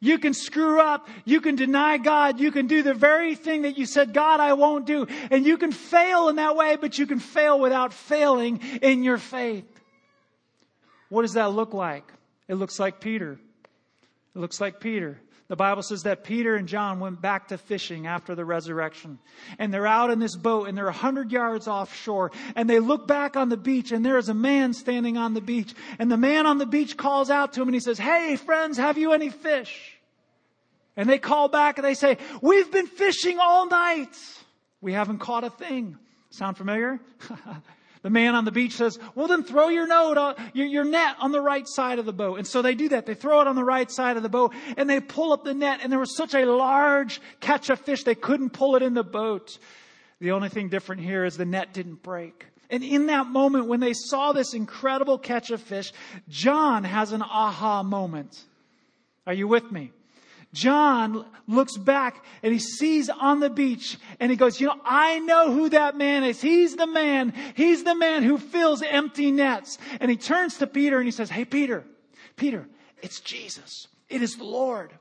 [0.00, 1.08] You can screw up.
[1.24, 2.40] You can deny God.
[2.40, 5.06] You can do the very thing that you said, God, I won't do.
[5.30, 9.18] And you can fail in that way, but you can fail without failing in your
[9.18, 9.80] faith.
[11.08, 12.12] What does that look like?
[12.48, 13.38] It looks like Peter.
[14.38, 15.20] It looks like Peter.
[15.48, 19.18] The Bible says that Peter and John went back to fishing after the resurrection.
[19.58, 22.30] And they're out in this boat and they're a hundred yards offshore.
[22.54, 25.40] And they look back on the beach and there is a man standing on the
[25.40, 25.74] beach.
[25.98, 28.76] And the man on the beach calls out to him and he says, Hey friends,
[28.78, 29.98] have you any fish?
[30.96, 34.16] And they call back and they say, We've been fishing all night.
[34.80, 35.98] We haven't caught a thing.
[36.30, 37.00] Sound familiar?
[38.02, 39.86] The man on the beach says, well then throw your,
[40.54, 42.38] your, your net on the right side of the boat.
[42.38, 43.06] And so they do that.
[43.06, 45.54] They throw it on the right side of the boat and they pull up the
[45.54, 48.94] net and there was such a large catch of fish they couldn't pull it in
[48.94, 49.58] the boat.
[50.20, 52.46] The only thing different here is the net didn't break.
[52.70, 55.92] And in that moment when they saw this incredible catch of fish,
[56.28, 58.44] John has an aha moment.
[59.26, 59.92] Are you with me?
[60.52, 65.18] John looks back and he sees on the beach and he goes, you know, I
[65.18, 66.40] know who that man is.
[66.40, 67.34] He's the man.
[67.54, 69.78] He's the man who fills empty nets.
[70.00, 71.84] And he turns to Peter and he says, Hey, Peter,
[72.36, 72.66] Peter,
[73.02, 73.88] it's Jesus.
[74.08, 74.92] It is the Lord.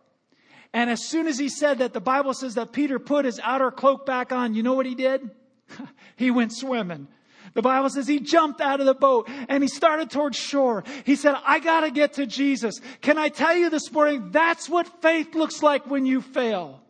[0.74, 3.72] And as soon as he said that, the Bible says that Peter put his outer
[3.72, 4.54] cloak back on.
[4.54, 5.30] You know what he did?
[6.18, 7.08] he went swimming.
[7.54, 10.84] The Bible says he jumped out of the boat and he started towards shore.
[11.06, 12.80] He said, I gotta get to Jesus.
[13.02, 16.82] Can I tell you this morning, that's what faith looks like when you fail.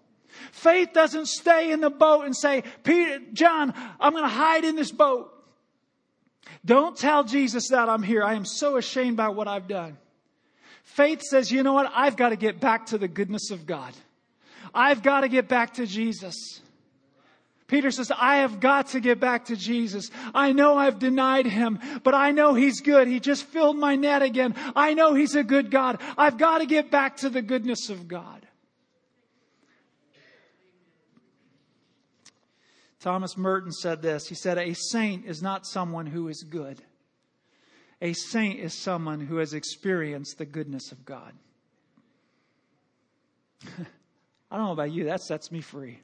[0.52, 4.92] Faith doesn't stay in the boat and say, Peter, John, I'm gonna hide in this
[4.92, 5.34] boat.
[6.66, 8.24] Don't tell Jesus that I'm here.
[8.24, 9.98] I am so ashamed by what I've done.
[10.84, 11.92] Faith says, you know what?
[11.94, 13.94] I've got to get back to the goodness of God.
[14.74, 16.62] I've got to get back to Jesus.
[17.68, 20.10] Peter says, I have got to get back to Jesus.
[20.34, 23.10] I know I've denied him, but I know he's good.
[23.10, 24.56] He just filled my net again.
[24.76, 26.02] I know he's a good God.
[26.18, 28.48] I've got to get back to the goodness of God.
[33.02, 34.28] Thomas Merton said this.
[34.28, 36.82] He said, A saint is not someone who is good.
[38.02, 41.34] A saint is someone who has experienced the goodness of God.
[43.66, 46.00] I don't know about you, that sets me free.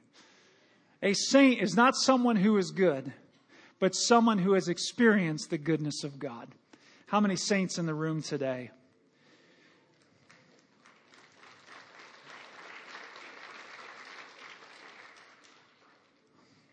[1.04, 3.12] A saint is not someone who is good,
[3.78, 6.48] but someone who has experienced the goodness of God.
[7.06, 8.70] How many saints in the room today?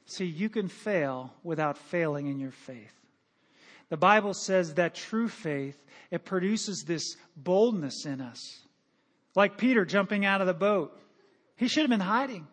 [0.05, 2.93] See, you can fail without failing in your faith.
[3.89, 5.77] The Bible says that true faith,
[6.09, 8.61] it produces this boldness in us.
[9.35, 10.97] Like Peter jumping out of the boat.
[11.57, 12.47] He should have been hiding.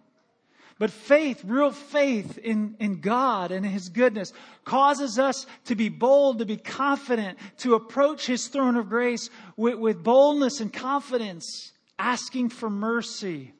[0.78, 4.32] But faith, real faith in, in God and His goodness
[4.64, 9.74] causes us to be bold, to be confident, to approach His throne of grace with,
[9.74, 13.52] with boldness and confidence, asking for mercy,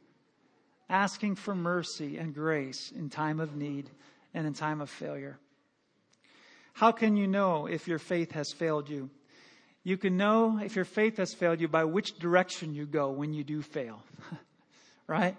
[0.88, 3.90] asking for mercy and grace in time of need
[4.32, 5.38] and in time of failure.
[6.72, 9.10] How can you know if your faith has failed you?
[9.82, 13.32] You can know if your faith has failed you by which direction you go when
[13.32, 14.04] you do fail.
[15.08, 15.36] right?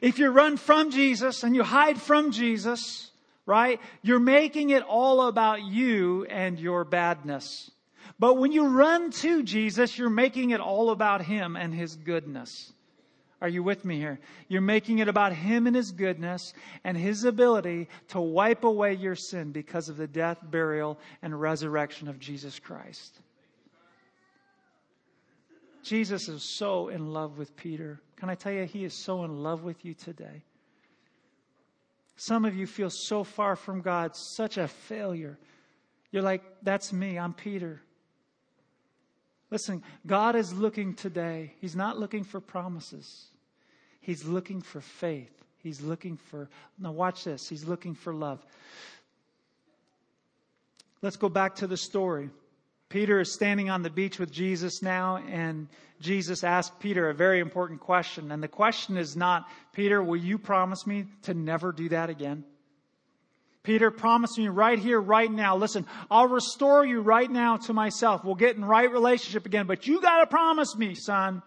[0.00, 3.10] If you run from Jesus and you hide from Jesus,
[3.46, 7.70] right, you're making it all about you and your badness.
[8.18, 12.72] But when you run to Jesus, you're making it all about Him and His goodness.
[13.40, 14.20] Are you with me here?
[14.46, 19.16] You're making it about Him and His goodness and His ability to wipe away your
[19.16, 23.18] sin because of the death, burial, and resurrection of Jesus Christ.
[25.82, 28.00] Jesus is so in love with Peter.
[28.22, 30.44] Can I tell you, he is so in love with you today?
[32.14, 35.36] Some of you feel so far from God, such a failure.
[36.12, 37.82] You're like, that's me, I'm Peter.
[39.50, 41.54] Listen, God is looking today.
[41.60, 43.26] He's not looking for promises,
[44.00, 45.42] He's looking for faith.
[45.58, 48.38] He's looking for, now watch this, He's looking for love.
[51.02, 52.30] Let's go back to the story.
[52.92, 55.66] Peter is standing on the beach with Jesus now, and
[55.98, 58.30] Jesus asked Peter a very important question.
[58.30, 62.44] And the question is not, Peter, will you promise me to never do that again?
[63.62, 65.56] Peter, promise me right here, right now.
[65.56, 68.26] Listen, I'll restore you right now to myself.
[68.26, 71.42] We'll get in right relationship again, but you gotta promise me, son.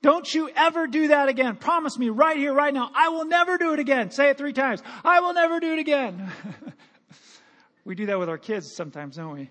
[0.00, 1.56] Don't you ever do that again.
[1.56, 2.90] Promise me right here, right now.
[2.94, 4.10] I will never do it again.
[4.10, 4.82] Say it three times.
[5.04, 6.32] I will never do it again.
[7.84, 9.50] we do that with our kids sometimes, don't we?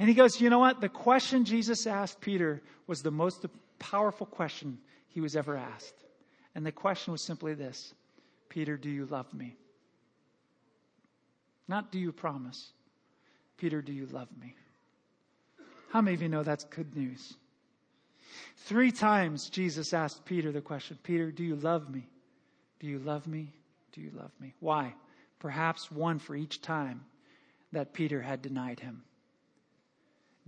[0.00, 0.80] And he goes, You know what?
[0.80, 3.44] The question Jesus asked Peter was the most
[3.78, 5.94] powerful question he was ever asked.
[6.54, 7.92] And the question was simply this
[8.48, 9.54] Peter, do you love me?
[11.68, 12.72] Not do you promise.
[13.58, 14.54] Peter, do you love me?
[15.90, 17.34] How many of you know that's good news?
[18.56, 22.08] Three times Jesus asked Peter the question Peter, do you love me?
[22.78, 23.52] Do you love me?
[23.92, 24.54] Do you love me?
[24.60, 24.94] Why?
[25.40, 27.04] Perhaps one for each time
[27.72, 29.02] that Peter had denied him.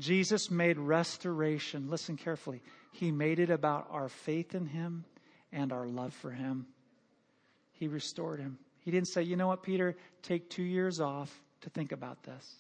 [0.03, 2.61] Jesus made restoration, listen carefully,
[2.91, 5.05] he made it about our faith in him
[5.53, 6.67] and our love for him.
[7.73, 8.59] He restored him.
[8.81, 12.57] He didn't say, you know what, Peter, take two years off to think about this.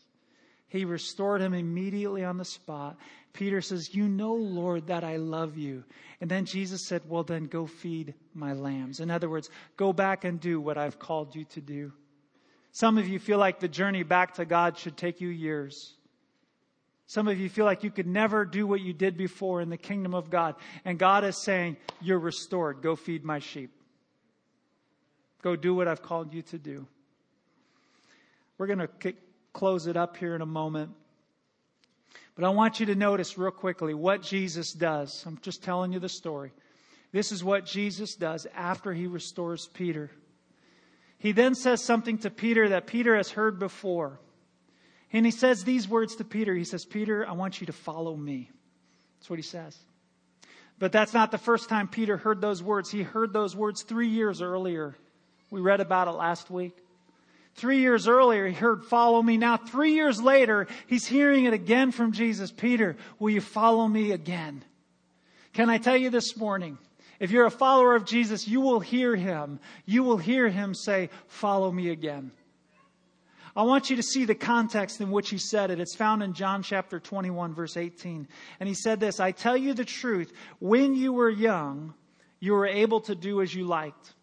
[0.68, 2.96] He restored him immediately on the spot.
[3.32, 5.84] Peter says, You know, Lord, that I love you.
[6.20, 9.00] And then Jesus said, Well, then go feed my lambs.
[9.00, 11.92] In other words, go back and do what I've called you to do.
[12.70, 15.92] Some of you feel like the journey back to God should take you years.
[17.12, 19.76] Some of you feel like you could never do what you did before in the
[19.76, 20.54] kingdom of God.
[20.82, 22.80] And God is saying, You're restored.
[22.80, 23.70] Go feed my sheep.
[25.42, 26.86] Go do what I've called you to do.
[28.56, 29.12] We're going to
[29.52, 30.92] close it up here in a moment.
[32.34, 35.22] But I want you to notice real quickly what Jesus does.
[35.26, 36.50] I'm just telling you the story.
[37.12, 40.10] This is what Jesus does after he restores Peter.
[41.18, 44.18] He then says something to Peter that Peter has heard before.
[45.12, 46.54] And he says these words to Peter.
[46.54, 48.50] He says, Peter, I want you to follow me.
[49.18, 49.76] That's what he says.
[50.78, 52.90] But that's not the first time Peter heard those words.
[52.90, 54.96] He heard those words three years earlier.
[55.50, 56.76] We read about it last week.
[57.54, 59.36] Three years earlier, he heard, follow me.
[59.36, 62.50] Now, three years later, he's hearing it again from Jesus.
[62.50, 64.64] Peter, will you follow me again?
[65.52, 66.78] Can I tell you this morning?
[67.20, 69.60] If you're a follower of Jesus, you will hear him.
[69.84, 72.32] You will hear him say, follow me again.
[73.54, 75.78] I want you to see the context in which he said it.
[75.78, 78.26] It's found in John chapter 21, verse 18.
[78.60, 81.94] And he said this I tell you the truth, when you were young,
[82.40, 84.14] you were able to do as you liked.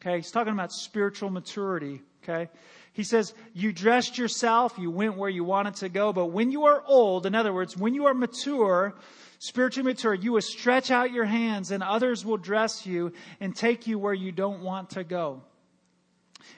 [0.00, 2.02] Okay, he's talking about spiritual maturity.
[2.22, 2.48] Okay,
[2.94, 6.64] he says, You dressed yourself, you went where you wanted to go, but when you
[6.64, 8.94] are old, in other words, when you are mature,
[9.38, 13.86] spiritually mature, you will stretch out your hands and others will dress you and take
[13.86, 15.42] you where you don't want to go.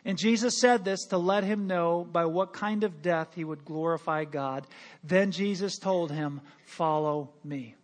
[0.05, 3.65] And Jesus said this to let him know by what kind of death he would
[3.65, 4.67] glorify God.
[5.03, 7.75] Then Jesus told him, Follow me.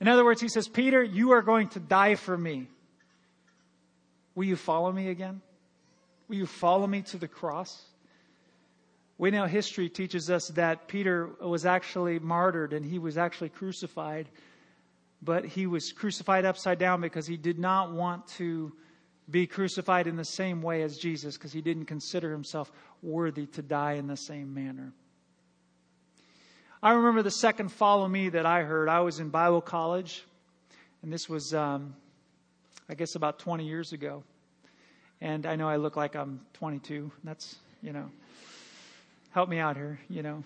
[0.00, 2.68] In other words, he says, Peter, you are going to die for me.
[4.34, 5.40] Will you follow me again?
[6.28, 7.84] Will you follow me to the cross?
[9.16, 14.28] We know history teaches us that Peter was actually martyred and he was actually crucified,
[15.20, 18.72] but he was crucified upside down because he did not want to
[19.30, 22.72] be crucified in the same way as Jesus because he didn't consider himself
[23.02, 24.92] worthy to die in the same manner.
[26.82, 28.88] I remember the second follow me that I heard.
[28.88, 30.24] I was in Bible college,
[31.02, 31.94] and this was, um,
[32.88, 34.22] I guess, about 20 years ago.
[35.20, 37.10] And I know I look like I'm 22.
[37.24, 38.10] That's, you know,
[39.32, 40.44] help me out here, you know.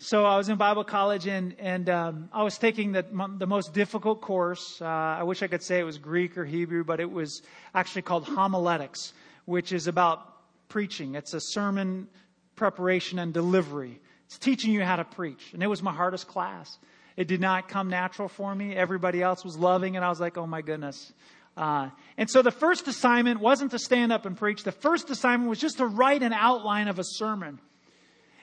[0.00, 3.04] So I was in Bible college and, and um, I was taking the,
[3.36, 4.80] the most difficult course.
[4.80, 7.42] Uh, I wish I could say it was Greek or Hebrew, but it was
[7.74, 9.12] actually called homiletics,
[9.44, 10.20] which is about
[10.68, 11.16] preaching.
[11.16, 12.06] It's a sermon
[12.54, 14.00] preparation and delivery.
[14.26, 15.52] It's teaching you how to preach.
[15.52, 16.78] And it was my hardest class.
[17.16, 18.76] It did not come natural for me.
[18.76, 20.04] Everybody else was loving it.
[20.04, 21.12] I was like, oh my goodness.
[21.56, 24.62] Uh, and so the first assignment wasn't to stand up and preach.
[24.62, 27.58] The first assignment was just to write an outline of a sermon.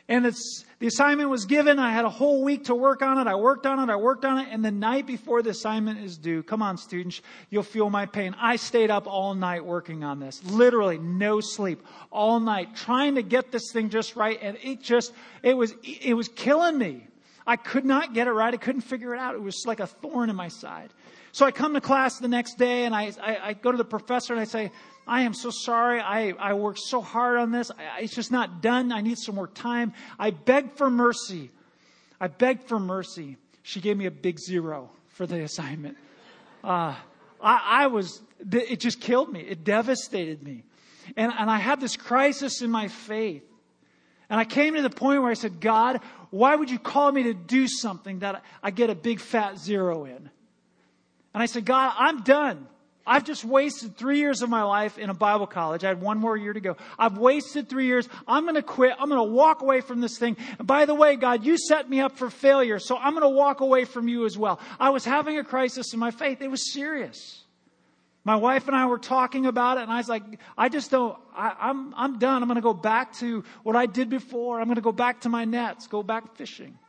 [0.07, 1.79] And it's, the assignment was given.
[1.79, 3.27] I had a whole week to work on it.
[3.27, 3.91] I worked on it.
[3.91, 4.49] I worked on it.
[4.51, 8.35] And the night before the assignment is due, come on, students, you'll feel my pain.
[8.39, 10.43] I stayed up all night working on this.
[10.43, 14.37] Literally no sleep all night trying to get this thing just right.
[14.41, 17.07] And it just, it was, it was killing me.
[17.47, 18.53] I could not get it right.
[18.53, 19.33] I couldn't figure it out.
[19.33, 20.91] It was like a thorn in my side.
[21.31, 23.85] So I come to class the next day and I, I, I go to the
[23.85, 24.71] professor and I say,
[25.07, 25.99] I am so sorry.
[25.99, 27.71] I, I worked so hard on this.
[27.71, 28.91] I, it's just not done.
[28.91, 29.93] I need some more time.
[30.17, 31.51] I begged for mercy.
[32.19, 33.37] I begged for mercy.
[33.61, 35.97] She gave me a big zero for the assignment.
[36.63, 36.95] Uh,
[37.41, 39.41] I, I was, it just killed me.
[39.41, 40.63] It devastated me.
[41.15, 43.43] And, and I had this crisis in my faith.
[44.29, 46.01] And I came to the point where I said, God,
[46.31, 50.05] why would you call me to do something that I get a big fat zero
[50.05, 50.29] in?
[51.33, 52.67] And I said, God, I'm done.
[53.07, 55.83] I've just wasted three years of my life in a Bible college.
[55.83, 56.75] I had one more year to go.
[56.97, 58.09] I've wasted three years.
[58.27, 58.93] I'm going to quit.
[58.99, 60.37] I'm going to walk away from this thing.
[60.57, 63.29] And by the way, God, you set me up for failure, so I'm going to
[63.29, 64.59] walk away from you as well.
[64.79, 66.41] I was having a crisis in my faith.
[66.41, 67.43] It was serious.
[68.23, 70.23] My wife and I were talking about it, and I was like,
[70.57, 72.41] I just don't, I, I'm, I'm done.
[72.41, 74.59] I'm going to go back to what I did before.
[74.59, 76.79] I'm going to go back to my nets, go back fishing.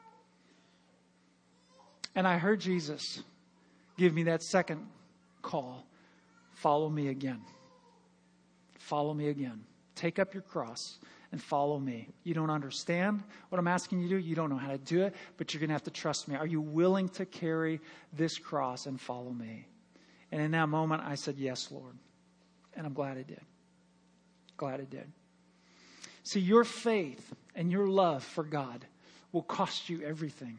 [2.14, 3.22] And I heard Jesus
[3.98, 4.86] give me that second
[5.42, 5.84] call
[6.56, 7.42] Follow me again.
[8.78, 9.62] Follow me again.
[9.94, 10.98] Take up your cross
[11.30, 12.08] and follow me.
[12.24, 14.26] You don't understand what I'm asking you to do.
[14.26, 16.34] You don't know how to do it, but you're going to have to trust me.
[16.34, 17.78] Are you willing to carry
[18.14, 19.66] this cross and follow me?
[20.32, 21.94] And in that moment, I said, Yes, Lord.
[22.74, 23.42] And I'm glad I did.
[24.56, 25.12] Glad I did.
[26.22, 28.86] See, your faith and your love for God
[29.30, 30.58] will cost you everything.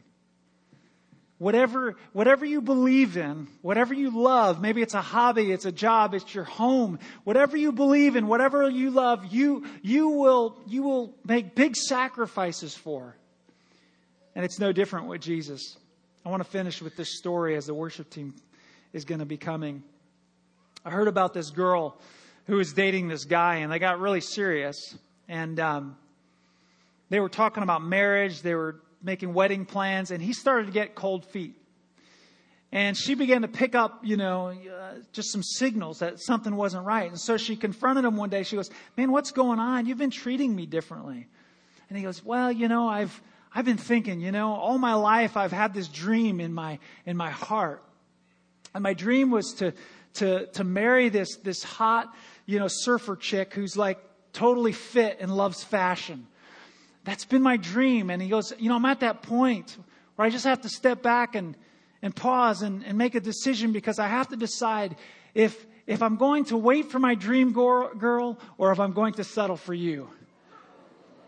[1.38, 6.12] Whatever, whatever you believe in, whatever you love, maybe it's a hobby, it's a job,
[6.12, 11.14] it's your home, whatever you believe in, whatever you love, you, you will, you will
[11.24, 13.16] make big sacrifices for.
[14.34, 15.76] And it's no different with Jesus.
[16.26, 18.34] I want to finish with this story as the worship team
[18.92, 19.84] is going to be coming.
[20.84, 21.96] I heard about this girl
[22.46, 24.96] who was dating this guy, and they got really serious.
[25.28, 25.96] And um,
[27.10, 28.42] they were talking about marriage.
[28.42, 31.54] They were making wedding plans, and he started to get cold feet.
[32.70, 36.84] And she began to pick up, you know, uh, just some signals that something wasn't
[36.84, 37.08] right.
[37.08, 38.42] And so she confronted him one day.
[38.42, 39.86] She goes, "Man, what's going on?
[39.86, 41.28] You've been treating me differently."
[41.88, 43.22] And he goes, "Well, you know, I've
[43.54, 47.16] I've been thinking, you know, all my life I've had this dream in my in
[47.16, 47.82] my heart,
[48.74, 49.72] and my dream was to
[50.14, 53.98] to to marry this this hot, you know, surfer chick who's like
[54.34, 56.26] totally fit and loves fashion."
[57.08, 58.10] That's been my dream.
[58.10, 59.78] And he goes, You know, I'm at that point
[60.16, 61.56] where I just have to step back and,
[62.02, 64.94] and pause and, and make a decision because I have to decide
[65.32, 69.24] if, if I'm going to wait for my dream girl or if I'm going to
[69.24, 70.10] settle for you.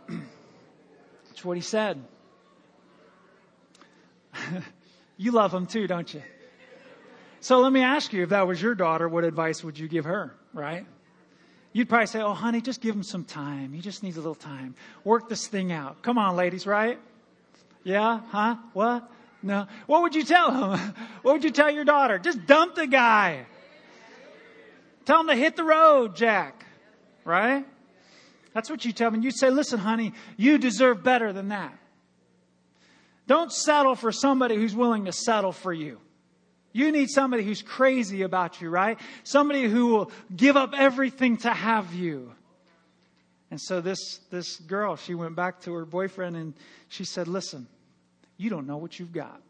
[0.08, 2.04] That's what he said.
[5.16, 6.22] you love him too, don't you?
[7.40, 10.04] So let me ask you if that was your daughter, what advice would you give
[10.04, 10.84] her, right?
[11.72, 13.72] You'd probably say, Oh, honey, just give him some time.
[13.72, 14.74] He just needs a little time.
[15.04, 16.02] Work this thing out.
[16.02, 16.98] Come on, ladies, right?
[17.84, 18.20] Yeah?
[18.28, 18.56] Huh?
[18.72, 19.10] What?
[19.42, 19.66] No.
[19.86, 20.94] What would you tell him?
[21.22, 22.18] What would you tell your daughter?
[22.18, 23.46] Just dump the guy.
[25.04, 26.64] Tell him to hit the road, Jack.
[27.24, 27.66] Right?
[28.54, 29.22] That's what you tell him.
[29.22, 31.72] You say, listen, honey, you deserve better than that.
[33.26, 36.00] Don't settle for somebody who's willing to settle for you.
[36.72, 38.98] You need somebody who's crazy about you, right?
[39.24, 42.32] Somebody who will give up everything to have you.
[43.50, 46.54] And so this, this girl, she went back to her boyfriend and
[46.88, 47.66] she said, Listen,
[48.36, 49.40] you don't know what you've got.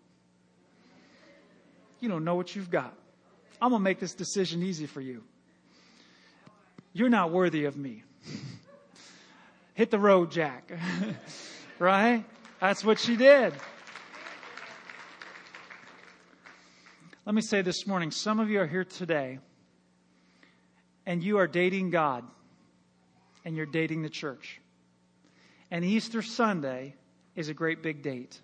[2.00, 2.94] You don't know what you've got.
[3.60, 5.22] I'm going to make this decision easy for you.
[6.94, 8.02] You're not worthy of me.
[9.74, 10.70] Hit the road, Jack.
[11.78, 12.24] right?
[12.58, 13.52] That's what she did.
[17.30, 19.38] Let me say this morning some of you are here today
[21.06, 22.24] and you are dating God
[23.44, 24.60] and you're dating the church.
[25.70, 26.96] And Easter Sunday
[27.36, 28.40] is a great big date.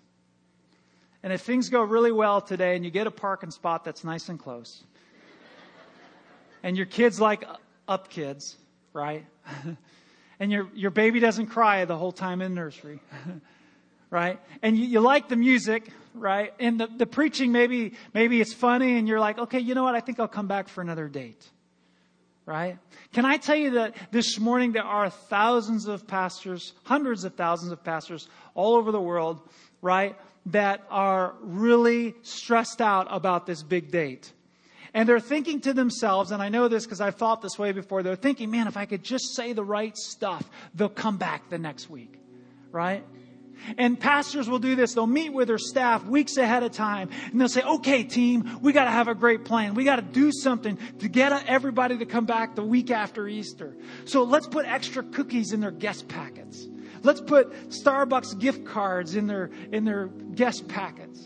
[1.21, 4.29] And if things go really well today and you get a parking spot that's nice
[4.29, 4.85] and close,
[6.63, 7.43] and your kids like
[7.89, 8.55] up kids,
[8.93, 9.25] right?
[10.39, 13.01] and your, your baby doesn't cry the whole time in nursery,
[14.09, 14.39] right?
[14.61, 16.53] And you, you like the music, right?
[16.59, 19.95] And the, the preaching, maybe, maybe it's funny and you're like, okay, you know what?
[19.95, 21.49] I think I'll come back for another date
[22.47, 22.77] right?
[23.11, 27.73] Can I tell you that this morning there are thousands of pastors, hundreds of thousands
[27.73, 29.41] of pastors all over the world,
[29.81, 30.15] right,
[30.47, 34.31] that are really stressed out about this big date.
[34.93, 38.01] And they're thinking to themselves, and I know this because I've thought this way before,
[38.01, 41.57] they're thinking, man, if I could just say the right stuff, they'll come back the
[41.57, 42.17] next week,
[42.71, 43.03] right?
[43.77, 44.93] And pastors will do this.
[44.93, 48.71] They'll meet with their staff weeks ahead of time and they'll say, okay, team, we
[48.71, 49.73] got to have a great plan.
[49.73, 53.75] We got to do something to get everybody to come back the week after Easter.
[54.05, 56.67] So let's put extra cookies in their guest packets.
[57.03, 61.23] Let's put Starbucks gift cards in their, in their guest packets.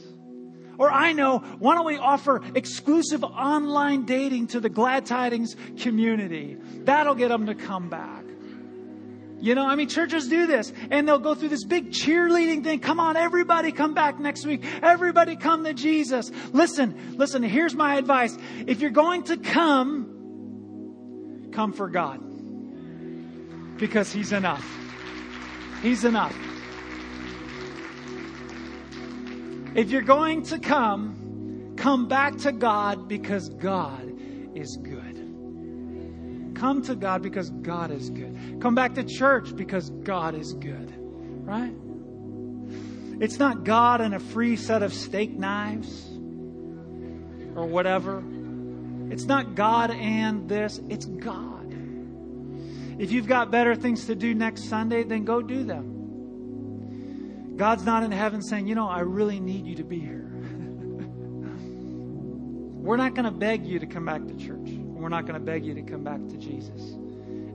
[0.77, 6.57] Or I know, why don't we offer exclusive online dating to the Glad Tidings community?
[6.85, 8.25] That'll get them to come back.
[9.41, 12.79] You know, I mean, churches do this and they'll go through this big cheerleading thing.
[12.79, 14.63] Come on, everybody come back next week.
[14.83, 16.29] Everybody come to Jesus.
[16.51, 18.37] Listen, listen, here's my advice.
[18.67, 22.21] If you're going to come, come for God
[23.77, 24.63] because He's enough.
[25.81, 26.35] He's enough.
[29.73, 34.13] If you're going to come, come back to God because God
[34.53, 35.00] is good.
[36.61, 38.59] Come to God because God is good.
[38.61, 40.93] Come back to church because God is good.
[41.43, 41.73] Right?
[43.19, 46.07] It's not God and a free set of steak knives
[47.55, 48.23] or whatever.
[49.09, 51.73] It's not God and this, it's God.
[52.99, 57.55] If you've got better things to do next Sunday, then go do them.
[57.57, 60.29] God's not in heaven saying, you know, I really need you to be here.
[62.83, 64.80] We're not going to beg you to come back to church.
[65.01, 66.93] We're not going to beg you to come back to Jesus.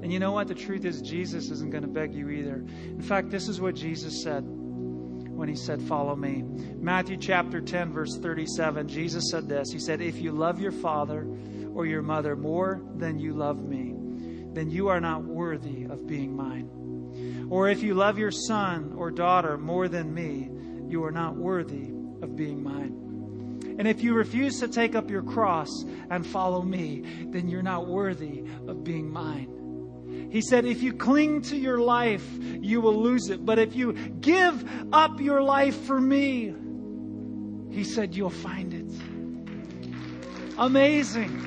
[0.02, 0.48] And you know what?
[0.48, 2.64] The truth is, Jesus isn't going to beg you either.
[2.84, 6.42] In fact, this is what Jesus said when he said, Follow me.
[6.78, 11.26] Matthew chapter 10, verse 37, Jesus said this He said, If you love your father
[11.74, 13.94] or your mother more than you love me,
[14.52, 17.46] then you are not worthy of being mine.
[17.50, 20.50] Or if you love your son or daughter more than me,
[20.88, 21.90] you are not worthy
[22.22, 23.05] of being mine.
[23.78, 27.86] And if you refuse to take up your cross and follow me, then you're not
[27.86, 30.28] worthy of being mine.
[30.30, 33.44] He said, if you cling to your life, you will lose it.
[33.44, 36.54] But if you give up your life for me,
[37.70, 38.90] he said, you'll find it.
[40.58, 41.42] Amazing.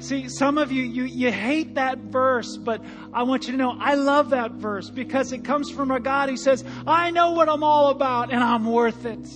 [0.00, 3.76] See, some of you, you, you hate that verse, but I want you to know
[3.78, 7.48] I love that verse because it comes from a God who says, I know what
[7.48, 9.28] I'm all about and I'm worth it.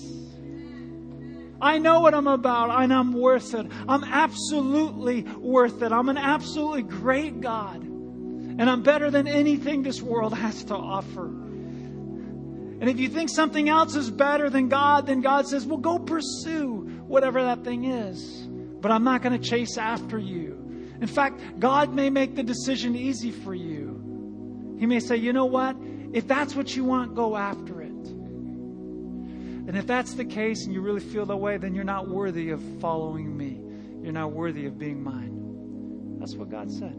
[1.62, 3.66] I know what I'm about and I'm worth it.
[3.88, 5.92] I'm absolutely worth it.
[5.92, 7.80] I'm an absolutely great God.
[7.82, 11.26] And I'm better than anything this world has to offer.
[11.26, 16.00] And if you think something else is better than God, then God says, well, go
[16.00, 18.48] pursue whatever that thing is.
[18.48, 20.58] But I'm not going to chase after you.
[21.00, 24.76] In fact, God may make the decision easy for you.
[24.80, 25.76] He may say, you know what?
[26.12, 27.82] If that's what you want, go after it.
[29.66, 32.50] And if that's the case and you really feel that way, then you're not worthy
[32.50, 33.60] of following me.
[34.02, 36.18] You're not worthy of being mine.
[36.18, 36.96] That's what God said.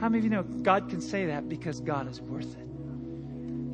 [0.00, 2.68] How many of you know God can say that because God is worth it?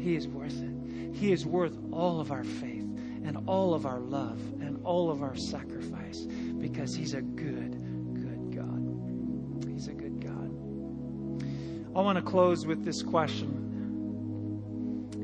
[0.02, 1.14] He is worth it.
[1.14, 2.84] He is worth all of our faith
[3.24, 6.20] and all of our love and all of our sacrifice
[6.58, 7.72] because He's a good,
[8.14, 9.70] good God.
[9.70, 11.46] He's a good God.
[11.96, 13.67] I want to close with this question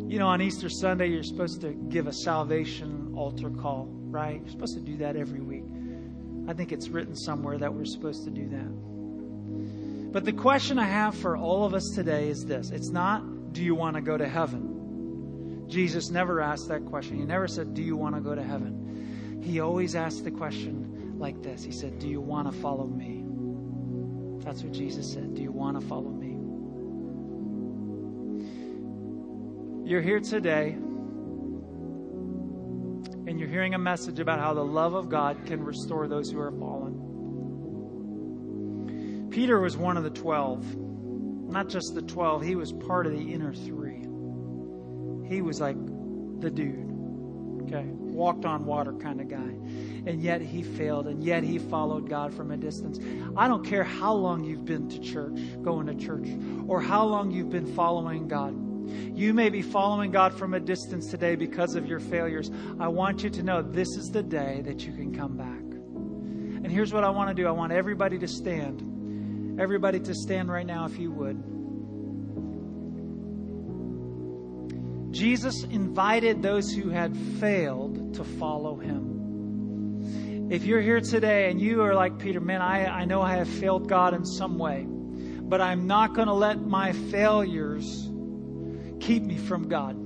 [0.09, 4.41] you know, on Easter Sunday, you're supposed to give a salvation altar call, right?
[4.41, 5.65] You're supposed to do that every week.
[6.49, 10.13] I think it's written somewhere that we're supposed to do that.
[10.13, 13.63] But the question I have for all of us today is this it's not, do
[13.63, 15.65] you want to go to heaven?
[15.69, 17.17] Jesus never asked that question.
[17.17, 18.85] He never said, do you want to go to heaven?
[19.45, 23.25] he always asked the question like this He said, Do you want to follow me?
[24.45, 25.35] That's what Jesus said.
[25.35, 26.11] Do you want to follow
[29.85, 30.71] You're here today
[33.27, 36.41] and you're hearing a message about how the love of God can restore those who
[36.41, 37.03] are fallen.
[39.31, 40.77] Peter was one of the 12.
[40.79, 44.07] Not just the 12, he was part of the inner three.
[45.29, 45.77] He was like
[46.41, 46.91] the dude.
[47.65, 49.37] Okay, walked on water kind of guy.
[50.07, 52.99] And yet he failed, and yet he followed God from a distance.
[53.37, 56.29] I don't care how long you've been to church, going to church,
[56.69, 58.64] or how long you've been following God.
[58.87, 62.51] You may be following God from a distance today because of your failures.
[62.79, 65.61] I want you to know this is the day that you can come back.
[66.65, 69.61] And here's what I want to do I want everybody to stand.
[69.61, 71.55] Everybody to stand right now, if you would.
[75.15, 80.51] Jesus invited those who had failed to follow him.
[80.51, 83.49] If you're here today and you are like Peter, man, I, I know I have
[83.49, 88.11] failed God in some way, but I'm not going to let my failures
[89.01, 90.05] keep me from God.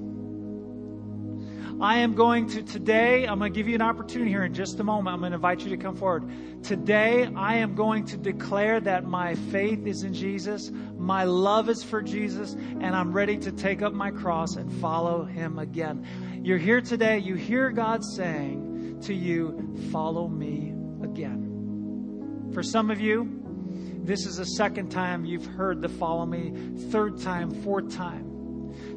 [1.80, 4.80] I am going to today, I'm going to give you an opportunity here in just
[4.80, 5.14] a moment.
[5.14, 6.64] I'm going to invite you to come forward.
[6.64, 11.84] Today, I am going to declare that my faith is in Jesus, my love is
[11.84, 16.05] for Jesus, and I'm ready to take up my cross and follow him again.
[16.43, 20.74] You're here today, you hear God saying to you, Follow me
[21.05, 22.51] again.
[22.53, 23.39] For some of you,
[24.03, 26.53] this is the second time you've heard the follow me,
[26.91, 28.28] third time, fourth time.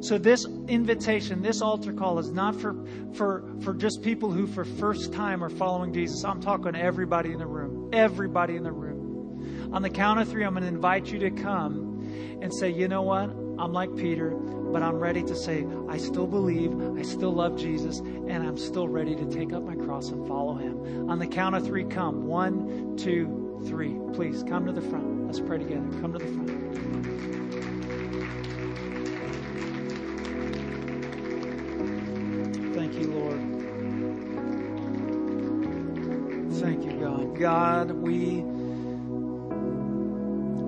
[0.02, 2.74] So this invitation, this altar call is not for,
[3.14, 6.24] for, for just people who for first time are following Jesus.
[6.24, 7.88] I'm talking to everybody in the room.
[7.92, 9.70] Everybody in the room.
[9.72, 12.88] On the count of three, I'm going to invite you to come and say, you
[12.88, 13.30] know what?
[13.60, 18.00] I'm like Peter, but I'm ready to say, I still believe, I still love Jesus,
[18.00, 21.10] and I'm still ready to take up my cross and follow him.
[21.10, 22.26] On the count of three, come.
[22.26, 23.96] One, two, three.
[24.14, 25.26] Please come to the front.
[25.26, 25.86] Let's pray together.
[26.00, 27.41] Come to the front.
[37.42, 37.90] God.
[37.90, 38.40] We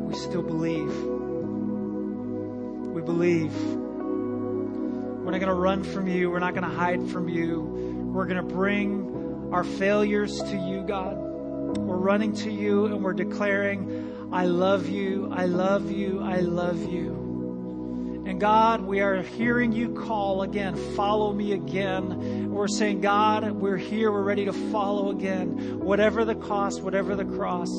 [0.08, 0.92] we still believe.
[2.92, 3.54] We believe.
[5.22, 6.30] We're not going to run from you.
[6.32, 7.60] We're not going to hide from you.
[8.12, 11.16] We're going to bring our failures to you, God.
[11.16, 16.82] We're running to you and we're declaring, I love you, I love you, I love
[16.92, 17.23] you.
[18.26, 22.50] And God, we are hearing you call again, follow me again.
[22.50, 27.24] We're saying, God, we're here, we're ready to follow again, whatever the cost, whatever the
[27.24, 27.70] cross.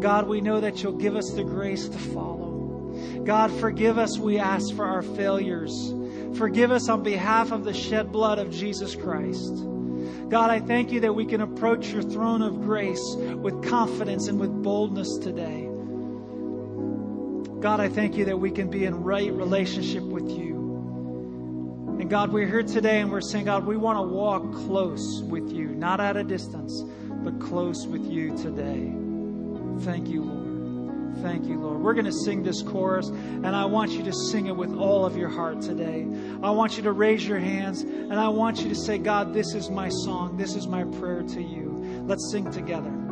[0.00, 3.22] God, we know that you'll give us the grace to follow.
[3.24, 5.94] God, forgive us, we ask, for our failures.
[6.36, 9.54] Forgive us on behalf of the shed blood of Jesus Christ.
[10.28, 14.40] God, I thank you that we can approach your throne of grace with confidence and
[14.40, 15.65] with boldness today.
[17.60, 20.56] God, I thank you that we can be in right relationship with you.
[21.98, 25.50] And God, we're here today and we're saying, God, we want to walk close with
[25.50, 26.84] you, not at a distance,
[27.24, 28.92] but close with you today.
[29.84, 31.16] Thank you, Lord.
[31.22, 31.80] Thank you, Lord.
[31.80, 35.06] We're going to sing this chorus, and I want you to sing it with all
[35.06, 36.06] of your heart today.
[36.42, 39.54] I want you to raise your hands, and I want you to say, God, this
[39.54, 40.36] is my song.
[40.36, 42.02] This is my prayer to you.
[42.06, 43.05] Let's sing together.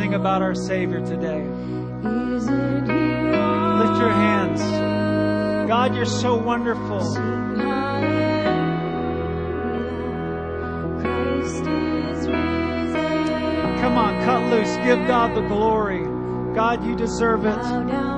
[0.00, 1.42] Sing about our Savior today.
[1.42, 1.56] Lift
[4.00, 4.62] your hands.
[5.68, 7.00] God, you're so wonderful.
[7.02, 7.22] Sing
[7.56, 8.56] hallelujah.
[11.02, 13.78] Christ is risen.
[13.78, 14.74] Come on, cut loose.
[14.76, 16.04] Give God the glory.
[16.54, 18.09] God, you deserve it.